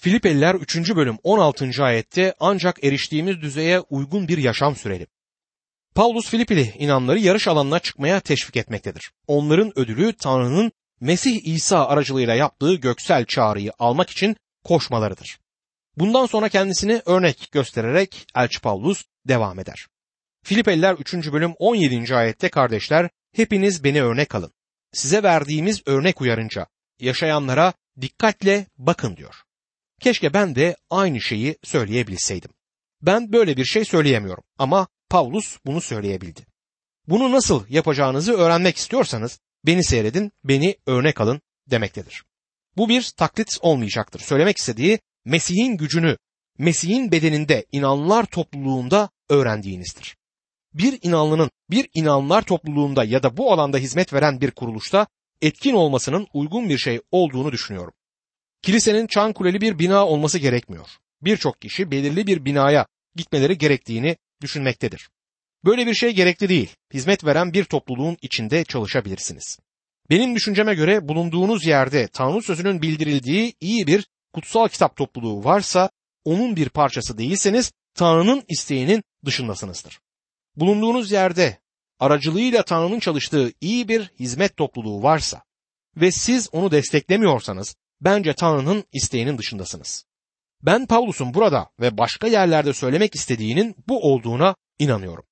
Filipeliler 0.01 0.55
3. 0.55 0.97
bölüm 0.97 1.19
16. 1.23 1.85
ayette 1.85 2.35
ancak 2.41 2.85
eriştiğimiz 2.85 3.41
düzeye 3.41 3.81
uygun 3.81 4.29
bir 4.29 4.39
yaşam 4.39 4.77
sürelim. 4.77 5.07
Paulus 5.95 6.29
Filipili 6.31 6.75
inanları 6.79 7.19
yarış 7.19 7.49
alanına 7.49 7.79
çıkmaya 7.79 8.21
teşvik 8.21 8.57
etmektedir. 8.57 9.13
Onların 9.27 9.79
ödülü 9.79 10.13
Tanrı'nın 10.13 10.73
Mesih 11.01 11.47
İsa 11.47 11.87
aracılığıyla 11.87 12.35
yaptığı 12.35 12.75
göksel 12.75 13.25
çağrıyı 13.25 13.73
almak 13.79 14.11
için 14.11 14.37
koşmalarıdır. 14.65 15.39
Bundan 15.97 16.27
sonra 16.27 16.49
kendisini 16.49 17.03
örnek 17.07 17.49
göstererek 17.53 18.27
Elçi 18.37 18.61
Paulus 18.61 19.05
devam 19.29 19.59
eder. 19.59 19.87
Filipeliler 20.45 20.95
3. 20.95 21.15
bölüm 21.15 21.55
17. 21.59 22.15
ayette 22.15 22.49
kardeşler 22.49 23.11
hepiniz 23.35 23.85
beni 23.85 24.03
örnek 24.03 24.35
alın. 24.35 24.53
Size 24.93 25.23
verdiğimiz 25.23 25.83
örnek 25.87 26.21
uyarınca 26.21 26.67
yaşayanlara 27.01 27.73
dikkatle 28.01 28.67
bakın 28.79 29.17
diyor. 29.17 29.48
Keşke 30.01 30.35
ben 30.35 30.55
de 30.55 30.77
aynı 30.91 31.21
şeyi 31.21 31.57
söyleyebilseydim. 31.65 32.51
Ben 33.03 33.33
böyle 33.33 33.57
bir 33.57 33.65
şey 33.65 33.85
söyleyemiyorum 33.85 34.45
ama 34.59 34.89
Paulus 35.11 35.59
bunu 35.67 35.81
söyleyebildi. 35.81 36.47
Bunu 37.07 37.33
nasıl 37.33 37.65
yapacağınızı 37.69 38.33
öğrenmek 38.33 38.77
istiyorsanız 38.77 39.41
beni 39.67 39.85
seyredin, 39.85 40.33
beni 40.45 40.77
örnek 40.87 41.21
alın 41.21 41.41
demektedir. 41.67 42.25
Bu 42.77 42.89
bir 42.89 43.13
taklit 43.17 43.49
olmayacaktır. 43.61 44.21
Söylemek 44.21 44.57
istediği 44.57 44.99
Mesih'in 45.25 45.77
gücünü, 45.77 46.17
Mesih'in 46.59 47.13
bedeninde 47.13 47.67
inanlar 47.73 48.25
topluluğunda 48.25 49.11
öğrendiğinizdir. 49.29 50.17
Bir 50.75 50.99
inanlının 51.03 51.51
bir 51.71 51.89
inanlar 51.95 52.43
topluluğunda 52.43 53.05
ya 53.05 53.23
da 53.23 53.37
bu 53.37 53.53
alanda 53.53 53.79
hizmet 53.79 54.13
veren 54.13 54.41
bir 54.41 54.51
kuruluşta 54.51 55.07
etkin 55.43 55.75
olmasının 55.75 56.27
uygun 56.35 56.69
bir 56.69 56.79
şey 56.79 57.01
olduğunu 57.11 57.53
düşünüyorum. 57.53 57.93
Kilisenin 58.63 59.07
çan 59.07 59.33
kuleli 59.33 59.61
bir 59.61 59.79
bina 59.79 60.07
olması 60.07 60.39
gerekmiyor. 60.39 60.89
Birçok 61.23 61.61
kişi 61.61 61.91
belirli 61.91 62.27
bir 62.27 62.45
binaya 62.45 62.87
gitmeleri 63.17 63.59
gerektiğini 63.59 64.17
düşünmektedir. 64.43 65.09
Böyle 65.65 65.87
bir 65.87 65.95
şey 65.95 66.13
gerekli 66.13 66.49
değil. 66.49 66.77
Hizmet 66.95 67.25
veren 67.25 67.53
bir 67.53 67.65
topluluğun 67.65 68.17
içinde 68.23 68.65
çalışabilirsiniz. 68.65 69.59
Benim 70.11 70.35
düşünceme 70.37 70.75
göre 70.75 71.09
bulunduğunuz 71.09 71.67
yerde 71.67 72.09
Tanrı 72.09 72.43
sözünün 72.43 72.83
bildirildiği 72.83 73.55
iyi 73.61 73.87
bir 73.87 74.07
kutsal 74.33 74.69
kitap 74.69 74.97
topluluğu 74.97 75.45
varsa 75.45 75.91
onun 76.25 76.57
bir 76.57 76.69
parçası 76.69 77.19
değilseniz 77.19 77.73
Tanrı'nın 77.95 78.43
isteğinin 78.49 79.03
dışındasınızdır. 79.25 80.01
Bulunduğunuz 80.57 81.13
yerde 81.13 81.59
aracılığıyla 81.99 82.63
Tanrı'nın 82.63 83.01
çalıştığı 83.01 83.53
iyi 83.61 83.89
bir 83.89 84.11
hizmet 84.21 84.57
topluluğu 84.57 85.03
varsa 85.03 85.43
ve 85.97 86.13
siz 86.13 86.49
onu 86.53 86.71
desteklemiyorsanız 86.71 87.77
bence 88.01 88.35
Tanrı'nın 88.35 88.85
isteğinin 88.93 89.39
dışındasınız. 89.39 90.05
Ben 90.63 90.87
Paulus'un 90.87 91.35
burada 91.35 91.71
ve 91.81 91.99
başka 91.99 92.27
yerlerde 92.27 92.73
söylemek 92.73 93.15
istediğinin 93.15 93.77
bu 93.89 94.13
olduğuna 94.13 94.57
inanıyorum. 94.79 95.25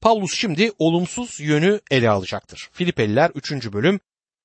Paulus 0.00 0.34
şimdi 0.34 0.72
olumsuz 0.78 1.40
yönü 1.40 1.80
ele 1.90 2.10
alacaktır. 2.10 2.70
Filipeliler 2.72 3.30
3. 3.34 3.72
bölüm 3.72 4.00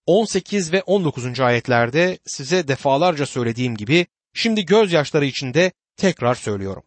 18 0.06 0.74
ve 0.74 0.82
19. 0.82 1.40
ayetlerde 1.40 2.20
size 2.26 2.68
defalarca 2.68 3.26
söylediğim 3.26 3.76
gibi 3.76 4.08
şimdi 4.34 4.66
gözyaşları 4.66 5.26
içinde 5.26 5.72
tekrar 5.98 6.36
söylüyorum. 6.36 6.84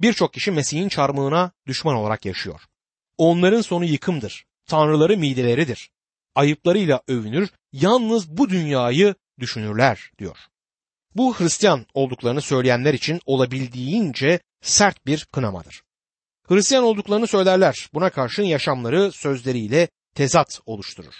Birçok 0.00 0.32
kişi 0.32 0.50
Mesih'in 0.50 0.88
çarmıhına 0.88 1.50
düşman 1.66 1.96
olarak 1.96 2.24
yaşıyor. 2.24 2.60
Onların 3.18 3.60
sonu 3.60 3.84
yıkımdır. 3.84 4.44
Tanrıları 4.66 5.16
mideleridir. 5.16 5.90
Ayıplarıyla 6.34 7.02
övünür, 7.08 7.50
yalnız 7.72 8.36
bu 8.36 8.50
dünyayı 8.50 9.14
düşünürler 9.38 10.10
diyor. 10.18 10.38
Bu 11.14 11.40
Hristiyan 11.40 11.86
olduklarını 11.94 12.42
söyleyenler 12.42 12.94
için 12.94 13.20
olabildiğince 13.26 14.40
sert 14.62 15.06
bir 15.06 15.24
kınamadır. 15.24 15.82
Hristiyan 16.48 16.84
olduklarını 16.84 17.26
söylerler. 17.26 17.88
Buna 17.94 18.10
karşın 18.10 18.42
yaşamları 18.42 19.12
sözleriyle 19.12 19.88
tezat 20.14 20.60
oluşturur. 20.66 21.14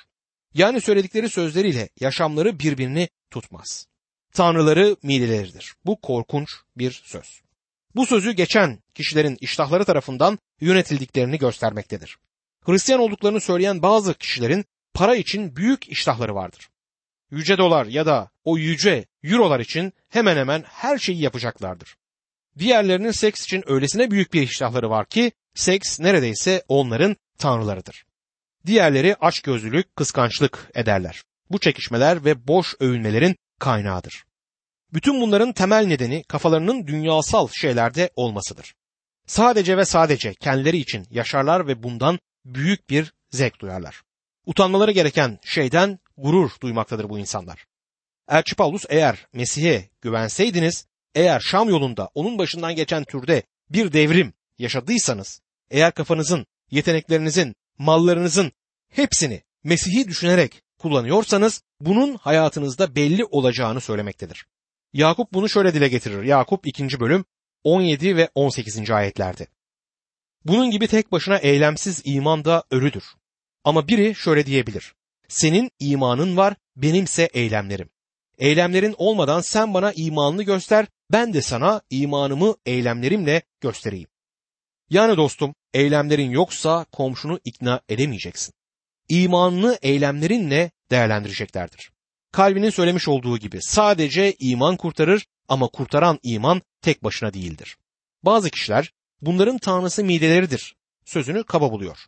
Yani 0.54 0.80
söyledikleri 0.80 1.28
sözleriyle 1.28 1.88
yaşamları 2.00 2.58
birbirini 2.58 3.08
tutmaz. 3.30 3.86
Tanrıları 4.32 4.96
mideleridir. 5.02 5.74
Bu 5.86 6.00
korkunç 6.00 6.50
bir 6.76 7.02
söz. 7.04 7.40
Bu 7.94 8.06
sözü 8.06 8.32
geçen 8.32 8.78
kişilerin 8.94 9.36
iştahları 9.40 9.84
tarafından 9.84 10.38
yönetildiklerini 10.60 11.38
göstermektedir. 11.38 12.18
Hristiyan 12.66 13.00
olduklarını 13.00 13.40
söyleyen 13.40 13.82
bazı 13.82 14.14
kişilerin 14.14 14.64
para 14.94 15.16
için 15.16 15.56
büyük 15.56 15.88
iştahları 15.88 16.34
vardır. 16.34 16.68
Yüce 17.34 17.58
dolar 17.58 17.86
ya 17.86 18.06
da 18.06 18.30
o 18.44 18.58
yüce 18.58 19.06
eurolar 19.24 19.60
için 19.60 19.92
hemen 20.08 20.36
hemen 20.36 20.64
her 20.68 20.98
şeyi 20.98 21.20
yapacaklardır. 21.20 21.96
Diğerlerinin 22.58 23.10
seks 23.10 23.44
için 23.44 23.64
öylesine 23.66 24.10
büyük 24.10 24.32
bir 24.32 24.42
iştahları 24.42 24.90
var 24.90 25.06
ki 25.06 25.32
seks 25.54 26.00
neredeyse 26.00 26.62
onların 26.68 27.16
tanrılarıdır. 27.38 28.04
Diğerleri 28.66 29.14
açgözlülük, 29.14 29.96
kıskançlık 29.96 30.70
ederler. 30.74 31.22
Bu 31.50 31.58
çekişmeler 31.58 32.24
ve 32.24 32.48
boş 32.48 32.74
övünmelerin 32.80 33.36
kaynağıdır. 33.58 34.24
Bütün 34.92 35.20
bunların 35.20 35.52
temel 35.52 35.86
nedeni 35.86 36.24
kafalarının 36.24 36.86
dünyasal 36.86 37.48
şeylerde 37.48 38.10
olmasıdır. 38.16 38.74
Sadece 39.26 39.76
ve 39.76 39.84
sadece 39.84 40.34
kendileri 40.34 40.76
için 40.76 41.06
yaşarlar 41.10 41.66
ve 41.66 41.82
bundan 41.82 42.18
büyük 42.44 42.90
bir 42.90 43.12
zevk 43.30 43.60
duyarlar. 43.60 44.02
Utanmaları 44.46 44.90
gereken 44.90 45.38
şeyden 45.44 45.98
gurur 46.16 46.50
duymaktadır 46.62 47.08
bu 47.08 47.18
insanlar. 47.18 47.66
Elçi 48.28 48.54
Paulus 48.54 48.84
eğer 48.88 49.26
Mesih'e 49.32 49.88
güvenseydiniz, 50.00 50.86
eğer 51.14 51.40
Şam 51.40 51.68
yolunda 51.68 52.10
onun 52.14 52.38
başından 52.38 52.76
geçen 52.76 53.04
türde 53.04 53.42
bir 53.70 53.92
devrim 53.92 54.32
yaşadıysanız, 54.58 55.40
eğer 55.70 55.92
kafanızın, 55.92 56.46
yeteneklerinizin, 56.70 57.54
mallarınızın 57.78 58.52
hepsini 58.88 59.42
Mesih'i 59.64 60.08
düşünerek 60.08 60.62
kullanıyorsanız 60.78 61.62
bunun 61.80 62.16
hayatınızda 62.16 62.94
belli 62.94 63.24
olacağını 63.24 63.80
söylemektedir. 63.80 64.46
Yakup 64.92 65.32
bunu 65.32 65.48
şöyle 65.48 65.74
dile 65.74 65.88
getirir. 65.88 66.22
Yakup 66.22 66.66
2. 66.66 67.00
bölüm 67.00 67.24
17 67.64 68.16
ve 68.16 68.30
18. 68.34 68.90
ayetlerde. 68.90 69.46
Bunun 70.44 70.70
gibi 70.70 70.86
tek 70.86 71.12
başına 71.12 71.38
eylemsiz 71.38 72.02
iman 72.04 72.44
da 72.44 72.64
ölüdür. 72.70 73.04
Ama 73.64 73.88
biri 73.88 74.14
şöyle 74.14 74.46
diyebilir. 74.46 74.94
Senin 75.34 75.70
imanın 75.80 76.36
var, 76.36 76.54
benimse 76.76 77.28
eylemlerim. 77.34 77.90
Eylemlerin 78.38 78.94
olmadan 78.98 79.40
sen 79.40 79.74
bana 79.74 79.92
imanını 79.92 80.42
göster, 80.42 80.86
ben 81.12 81.34
de 81.34 81.42
sana 81.42 81.80
imanımı 81.90 82.56
eylemlerimle 82.66 83.42
göstereyim. 83.60 84.08
Yani 84.90 85.16
dostum, 85.16 85.54
eylemlerin 85.72 86.30
yoksa 86.30 86.86
komşunu 86.92 87.40
ikna 87.44 87.80
edemeyeceksin. 87.88 88.54
İmanını 89.08 89.78
eylemlerinle 89.82 90.70
değerlendireceklerdir. 90.90 91.90
Kalbinin 92.32 92.70
söylemiş 92.70 93.08
olduğu 93.08 93.38
gibi 93.38 93.58
sadece 93.62 94.34
iman 94.38 94.76
kurtarır 94.76 95.26
ama 95.48 95.68
kurtaran 95.68 96.18
iman 96.22 96.62
tek 96.82 97.04
başına 97.04 97.34
değildir. 97.34 97.76
Bazı 98.22 98.50
kişiler 98.50 98.92
bunların 99.20 99.58
tanrısı 99.58 100.04
mideleridir 100.04 100.76
sözünü 101.04 101.44
kaba 101.44 101.70
buluyor. 101.72 101.98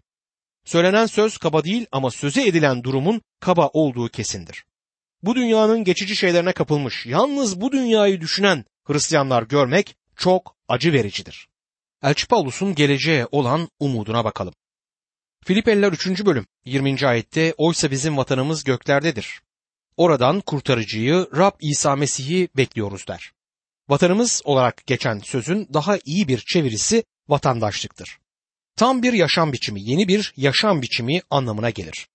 Söylenen 0.67 1.07
söz 1.07 1.39
kaba 1.39 1.65
değil 1.65 1.87
ama 1.93 2.11
söze 2.11 2.47
edilen 2.47 2.85
durumun 2.85 3.23
kaba 3.41 3.69
olduğu 3.73 4.09
kesindir. 4.09 4.65
Bu 5.23 5.35
dünyanın 5.35 5.85
geçici 5.85 6.17
şeylerine 6.17 6.53
kapılmış, 6.53 7.07
yalnız 7.07 7.61
bu 7.61 7.73
dünyayı 7.73 8.21
düşünen 8.21 8.65
Hristiyanlar 8.85 9.43
görmek 9.43 9.97
çok 10.17 10.57
acı 10.69 10.93
vericidir. 10.93 11.49
Elçi 12.03 12.27
Paulus'un 12.27 12.75
geleceğe 12.75 13.27
olan 13.31 13.69
umuduna 13.81 14.25
bakalım. 14.25 14.55
Filipeliler 15.45 15.93
3. 15.93 16.27
bölüm 16.27 16.47
20. 16.65 17.07
ayette 17.07 17.55
oysa 17.57 17.91
bizim 17.91 18.17
vatanımız 18.17 18.65
göklerdedir. 18.65 19.41
Oradan 19.97 20.41
kurtarıcıyı 20.41 21.29
Rab 21.37 21.53
İsa 21.61 21.97
Mesih'i 21.97 22.49
bekliyoruz 22.57 23.09
der. 23.09 23.33
Vatanımız 23.89 24.43
olarak 24.45 24.87
geçen 24.87 25.19
sözün 25.19 25.69
daha 25.75 25.99
iyi 26.05 26.29
bir 26.29 26.39
çevirisi 26.39 27.05
vatandaşlıktır. 27.29 28.19
Tam 28.77 29.03
bir 29.03 29.13
yaşam 29.13 29.53
biçimi, 29.53 29.83
yeni 29.83 30.09
bir 30.09 30.33
yaşam 30.37 30.83
biçimi 30.83 31.21
anlamına 31.31 31.71
gelir. 31.71 32.09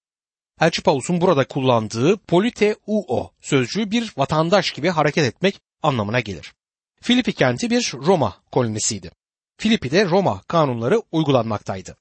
Elçi 0.61 0.81
Paulus'un 0.81 1.21
burada 1.21 1.47
kullandığı 1.47 2.17
politeuo 2.17 3.31
sözcüğü 3.41 3.91
bir 3.91 4.13
vatandaş 4.17 4.71
gibi 4.71 4.89
hareket 4.89 5.25
etmek 5.25 5.61
anlamına 5.83 6.19
gelir. 6.19 6.53
Filipi 7.01 7.33
kenti 7.33 7.69
bir 7.69 7.93
Roma 7.93 8.37
kolonisiydi. 8.51 9.11
Filipi'de 9.57 10.05
Roma 10.05 10.41
kanunları 10.41 11.01
uygulanmaktaydı. 11.11 11.97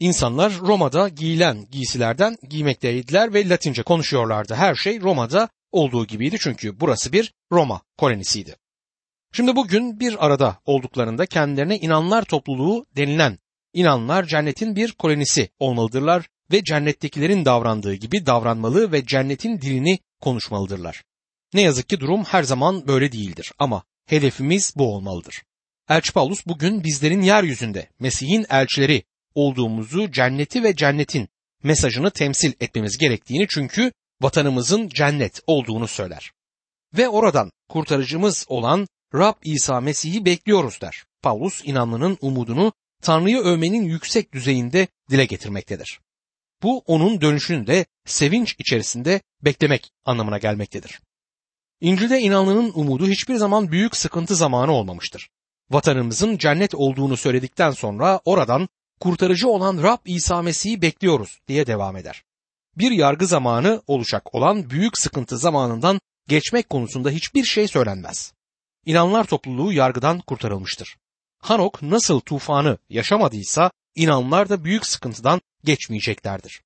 İnsanlar 0.00 0.52
Roma'da 0.60 1.08
giyilen 1.08 1.66
giysilerden 1.70 2.36
giymekteydiler 2.48 3.34
ve 3.34 3.48
Latince 3.48 3.82
konuşuyorlardı. 3.82 4.54
Her 4.54 4.74
şey 4.74 5.00
Roma'da 5.00 5.48
olduğu 5.72 6.06
gibiydi 6.06 6.36
çünkü 6.40 6.80
burası 6.80 7.12
bir 7.12 7.34
Roma 7.52 7.82
kolonisiydi. 7.98 8.56
Şimdi 9.32 9.56
bugün 9.56 10.00
bir 10.00 10.26
arada 10.26 10.58
olduklarında 10.64 11.26
kendilerine 11.26 11.78
inanlar 11.78 12.24
topluluğu 12.24 12.86
denilen 12.96 13.38
inanlar 13.74 14.24
cennetin 14.24 14.76
bir 14.76 14.92
kolonisi 14.92 15.48
olmalıdırlar 15.58 16.28
ve 16.52 16.64
cennettekilerin 16.64 17.44
davrandığı 17.44 17.94
gibi 17.94 18.26
davranmalı 18.26 18.92
ve 18.92 19.06
cennetin 19.06 19.60
dilini 19.60 19.98
konuşmalıdırlar. 20.20 21.04
Ne 21.54 21.62
yazık 21.62 21.88
ki 21.88 22.00
durum 22.00 22.24
her 22.24 22.42
zaman 22.42 22.86
böyle 22.86 23.12
değildir 23.12 23.52
ama 23.58 23.84
hedefimiz 24.06 24.72
bu 24.76 24.94
olmalıdır. 24.94 25.42
Elçi 25.88 26.12
Paulus 26.12 26.46
bugün 26.46 26.84
bizlerin 26.84 27.22
yeryüzünde 27.22 27.88
Mesih'in 28.00 28.46
elçileri 28.50 29.02
olduğumuzu 29.34 30.10
cenneti 30.10 30.62
ve 30.62 30.76
cennetin 30.76 31.28
mesajını 31.62 32.10
temsil 32.10 32.52
etmemiz 32.60 32.98
gerektiğini 32.98 33.46
çünkü 33.48 33.92
vatanımızın 34.20 34.88
cennet 34.88 35.40
olduğunu 35.46 35.88
söyler. 35.88 36.32
Ve 36.94 37.08
oradan 37.08 37.50
kurtarıcımız 37.68 38.46
olan 38.48 38.86
Rab 39.14 39.34
İsa 39.44 39.80
Mesih'i 39.80 40.24
bekliyoruz 40.24 40.80
der. 40.80 41.04
Paulus 41.22 41.62
inanlının 41.64 42.18
umudunu 42.20 42.72
Tanrı'yı 43.04 43.38
övmenin 43.38 43.82
yüksek 43.82 44.32
düzeyinde 44.32 44.86
dile 45.10 45.24
getirmektedir. 45.24 46.00
Bu 46.62 46.78
onun 46.78 47.20
dönüşünü 47.20 47.66
de 47.66 47.86
sevinç 48.04 48.56
içerisinde 48.58 49.20
beklemek 49.42 49.92
anlamına 50.04 50.38
gelmektedir. 50.38 51.00
İncil'de 51.80 52.20
inanlının 52.20 52.72
umudu 52.74 53.08
hiçbir 53.08 53.34
zaman 53.34 53.72
büyük 53.72 53.96
sıkıntı 53.96 54.34
zamanı 54.34 54.72
olmamıştır. 54.72 55.28
Vatanımızın 55.70 56.36
cennet 56.36 56.74
olduğunu 56.74 57.16
söyledikten 57.16 57.70
sonra 57.70 58.20
oradan 58.24 58.68
kurtarıcı 59.00 59.48
olan 59.48 59.82
Rab 59.82 59.98
İsa 60.04 60.42
Mesih'i 60.42 60.82
bekliyoruz 60.82 61.40
diye 61.48 61.66
devam 61.66 61.96
eder. 61.96 62.24
Bir 62.76 62.90
yargı 62.90 63.26
zamanı 63.26 63.82
olacak 63.86 64.34
olan 64.34 64.70
büyük 64.70 64.98
sıkıntı 64.98 65.38
zamanından 65.38 66.00
geçmek 66.28 66.70
konusunda 66.70 67.10
hiçbir 67.10 67.44
şey 67.44 67.68
söylenmez. 67.68 68.32
İnanlar 68.86 69.24
topluluğu 69.24 69.72
yargıdan 69.72 70.20
kurtarılmıştır. 70.20 70.96
Hanok 71.44 71.82
nasıl 71.82 72.20
tufanı 72.20 72.78
yaşamadıysa 72.88 73.70
inanlar 73.94 74.48
da 74.48 74.64
büyük 74.64 74.86
sıkıntıdan 74.86 75.40
geçmeyeceklerdir. 75.64 76.62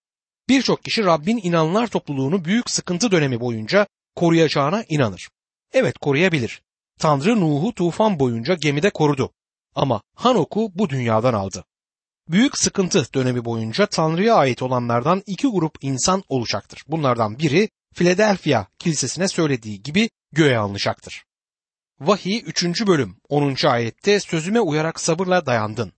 Birçok 0.49 0.85
kişi 0.85 1.05
Rabbin 1.05 1.41
inanlar 1.43 1.87
topluluğunu 1.87 2.45
büyük 2.45 2.71
sıkıntı 2.71 3.11
dönemi 3.11 3.41
boyunca 3.41 3.87
koruyacağına 4.17 4.85
inanır. 4.89 5.29
Evet 5.73 5.99
koruyabilir. 5.99 6.63
Tanrı 6.99 7.41
Nuh'u 7.41 7.75
tufan 7.75 8.19
boyunca 8.19 8.55
gemide 8.55 8.91
korudu. 8.91 9.33
Ama 9.75 10.03
Hanok'u 10.15 10.71
bu 10.75 10.89
dünyadan 10.89 11.35
aldı. 11.35 11.65
Büyük 12.29 12.59
sıkıntı 12.59 13.07
dönemi 13.15 13.45
boyunca 13.45 13.87
Tanrı'ya 13.87 14.35
ait 14.35 14.63
olanlardan 14.63 15.23
iki 15.27 15.49
grup 15.49 15.79
insan 15.81 16.25
olacaktır. 16.29 16.85
Bunlardan 16.89 17.39
biri 17.39 17.69
Philadelphia 17.95 18.67
kilisesine 18.79 19.29
söylediği 19.29 19.83
gibi 19.83 20.11
göğe 20.33 20.59
alınacaktır. 20.59 21.28
Vahiy 22.01 22.43
3. 22.47 22.87
bölüm 22.87 23.17
10. 23.29 23.67
ayette 23.67 24.21
sözüme 24.21 24.61
uyarak 24.61 25.01
sabırla 25.01 25.47
dayandın. 25.47 25.93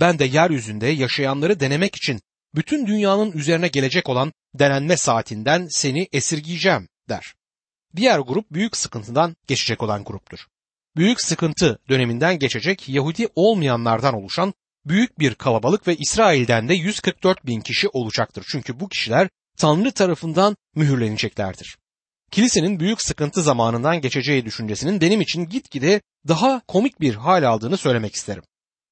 Ben 0.00 0.18
de 0.18 0.24
yeryüzünde 0.24 0.86
yaşayanları 0.86 1.60
denemek 1.60 1.96
için 1.96 2.20
bütün 2.54 2.86
dünyanın 2.86 3.32
üzerine 3.32 3.68
gelecek 3.68 4.08
olan 4.08 4.32
denenme 4.54 4.96
saatinden 4.96 5.66
seni 5.70 6.08
esirgeyeceğim 6.12 6.88
der. 7.08 7.34
Diğer 7.96 8.18
grup 8.18 8.50
büyük 8.50 8.76
sıkıntıdan 8.76 9.36
geçecek 9.46 9.82
olan 9.82 10.04
gruptur. 10.04 10.38
Büyük 10.96 11.20
sıkıntı 11.20 11.78
döneminden 11.88 12.38
geçecek 12.38 12.88
Yahudi 12.88 13.28
olmayanlardan 13.34 14.14
oluşan 14.14 14.54
büyük 14.84 15.18
bir 15.18 15.34
kalabalık 15.34 15.88
ve 15.88 15.96
İsrail'den 15.96 16.68
de 16.68 16.74
144 16.74 17.46
bin 17.46 17.60
kişi 17.60 17.88
olacaktır. 17.88 18.44
Çünkü 18.52 18.80
bu 18.80 18.88
kişiler 18.88 19.28
Tanrı 19.56 19.92
tarafından 19.92 20.56
mühürleneceklerdir. 20.74 21.76
Kilisenin 22.30 22.80
büyük 22.80 23.02
sıkıntı 23.02 23.42
zamanından 23.42 24.00
geçeceği 24.00 24.44
düşüncesinin 24.44 25.00
benim 25.00 25.20
için 25.20 25.46
gitgide 25.46 26.00
daha 26.28 26.62
komik 26.68 27.00
bir 27.00 27.14
hal 27.14 27.42
aldığını 27.42 27.76
söylemek 27.76 28.14
isterim. 28.14 28.42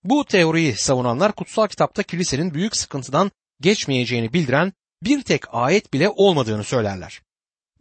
Bu 0.05 0.25
teoriyi 0.25 0.77
savunanlar 0.77 1.33
kutsal 1.33 1.67
kitapta 1.69 2.03
kilisenin 2.03 2.55
büyük 2.55 2.77
sıkıntıdan 2.77 3.31
geçmeyeceğini 3.61 4.33
bildiren 4.33 4.73
bir 5.03 5.23
tek 5.23 5.55
ayet 5.55 5.93
bile 5.93 6.09
olmadığını 6.09 6.65
söylerler. 6.65 7.23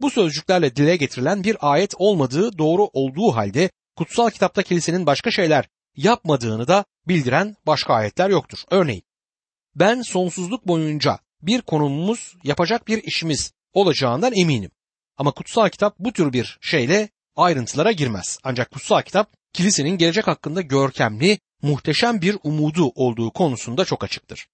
Bu 0.00 0.10
sözcüklerle 0.10 0.76
dile 0.76 0.96
getirilen 0.96 1.44
bir 1.44 1.56
ayet 1.60 1.94
olmadığı 1.96 2.58
doğru 2.58 2.90
olduğu 2.92 3.36
halde 3.36 3.70
kutsal 3.96 4.30
kitapta 4.30 4.62
kilisenin 4.62 5.06
başka 5.06 5.30
şeyler 5.30 5.68
yapmadığını 5.96 6.68
da 6.68 6.84
bildiren 7.08 7.56
başka 7.66 7.94
ayetler 7.94 8.30
yoktur. 8.30 8.58
Örneğin 8.70 9.02
ben 9.74 10.02
sonsuzluk 10.02 10.66
boyunca 10.66 11.18
bir 11.42 11.62
konumumuz 11.62 12.36
yapacak 12.44 12.88
bir 12.88 13.02
işimiz 13.02 13.52
olacağından 13.72 14.32
eminim. 14.34 14.70
Ama 15.18 15.30
kutsal 15.30 15.68
kitap 15.68 15.98
bu 15.98 16.12
tür 16.12 16.32
bir 16.32 16.58
şeyle 16.60 17.08
ayrıntılara 17.36 17.92
girmez. 17.92 18.38
Ancak 18.44 18.70
kutsal 18.70 19.02
kitap 19.02 19.32
kilisenin 19.52 19.98
gelecek 19.98 20.26
hakkında 20.26 20.60
görkemli, 20.60 21.38
muhteşem 21.62 22.22
bir 22.22 22.36
umudu 22.42 22.92
olduğu 22.94 23.30
konusunda 23.30 23.84
çok 23.84 24.04
açıktır. 24.04 24.46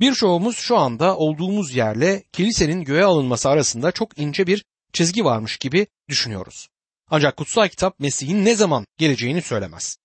Birçoğumuz 0.00 0.56
şu 0.56 0.78
anda 0.78 1.16
olduğumuz 1.16 1.74
yerle 1.74 2.22
kilisenin 2.32 2.84
göğe 2.84 3.04
alınması 3.04 3.48
arasında 3.48 3.92
çok 3.92 4.18
ince 4.18 4.46
bir 4.46 4.64
çizgi 4.92 5.24
varmış 5.24 5.56
gibi 5.56 5.86
düşünüyoruz. 6.08 6.68
Ancak 7.10 7.36
kutsal 7.36 7.68
kitap 7.68 8.00
Mesih'in 8.00 8.44
ne 8.44 8.54
zaman 8.54 8.86
geleceğini 8.98 9.42
söylemez. 9.42 9.96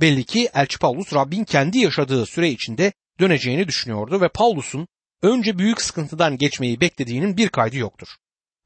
Belli 0.00 0.24
ki 0.24 0.48
Elçi 0.54 0.78
Paulus 0.78 1.14
Rabbin 1.14 1.44
kendi 1.44 1.78
yaşadığı 1.78 2.26
süre 2.26 2.50
içinde 2.50 2.92
döneceğini 3.20 3.68
düşünüyordu 3.68 4.20
ve 4.20 4.28
Paulus'un 4.28 4.88
önce 5.22 5.58
büyük 5.58 5.82
sıkıntıdan 5.82 6.38
geçmeyi 6.38 6.80
beklediğinin 6.80 7.36
bir 7.36 7.48
kaydı 7.48 7.76
yoktur. 7.76 8.08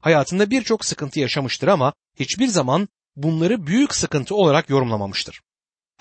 Hayatında 0.05 0.49
birçok 0.49 0.85
sıkıntı 0.85 1.19
yaşamıştır 1.19 1.67
ama 1.67 1.93
hiçbir 2.19 2.47
zaman 2.47 2.87
bunları 3.15 3.67
büyük 3.67 3.95
sıkıntı 3.95 4.35
olarak 4.35 4.69
yorumlamamıştır. 4.69 5.41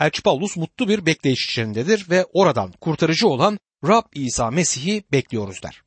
Elçi 0.00 0.22
Paulus 0.22 0.56
mutlu 0.56 0.88
bir 0.88 1.06
bekleyiş 1.06 1.44
içindedir 1.44 2.10
ve 2.10 2.24
oradan 2.32 2.72
kurtarıcı 2.72 3.28
olan 3.28 3.58
Rab 3.84 4.04
İsa 4.14 4.50
Mesih'i 4.50 5.04
bekliyoruz 5.12 5.62
der. 5.62 5.82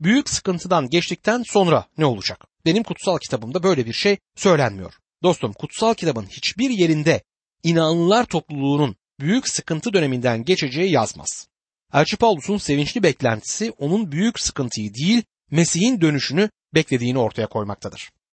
Büyük 0.00 0.30
sıkıntıdan 0.30 0.88
geçtikten 0.88 1.42
sonra 1.46 1.86
ne 1.98 2.06
olacak? 2.06 2.44
Benim 2.64 2.82
kutsal 2.82 3.18
kitabımda 3.18 3.62
böyle 3.62 3.86
bir 3.86 3.92
şey 3.92 4.18
söylenmiyor. 4.36 4.94
Dostum 5.22 5.52
kutsal 5.52 5.94
kitabın 5.94 6.26
hiçbir 6.26 6.70
yerinde 6.70 7.22
inanlılar 7.62 8.24
topluluğunun 8.24 8.96
büyük 9.20 9.48
sıkıntı 9.48 9.92
döneminden 9.92 10.44
geçeceği 10.44 10.92
yazmaz. 10.92 11.48
Elçi 11.94 12.16
Paulus'un 12.16 12.58
sevinçli 12.58 13.02
beklentisi 13.02 13.72
onun 13.78 14.12
büyük 14.12 14.40
sıkıntıyı 14.40 14.94
değil 14.94 15.22
Mesih'in 15.50 16.00
dönüşünü 16.00 16.50
beklediğini 16.74 17.18
ortaya 17.18 17.46
koymaktadır. 17.46 18.10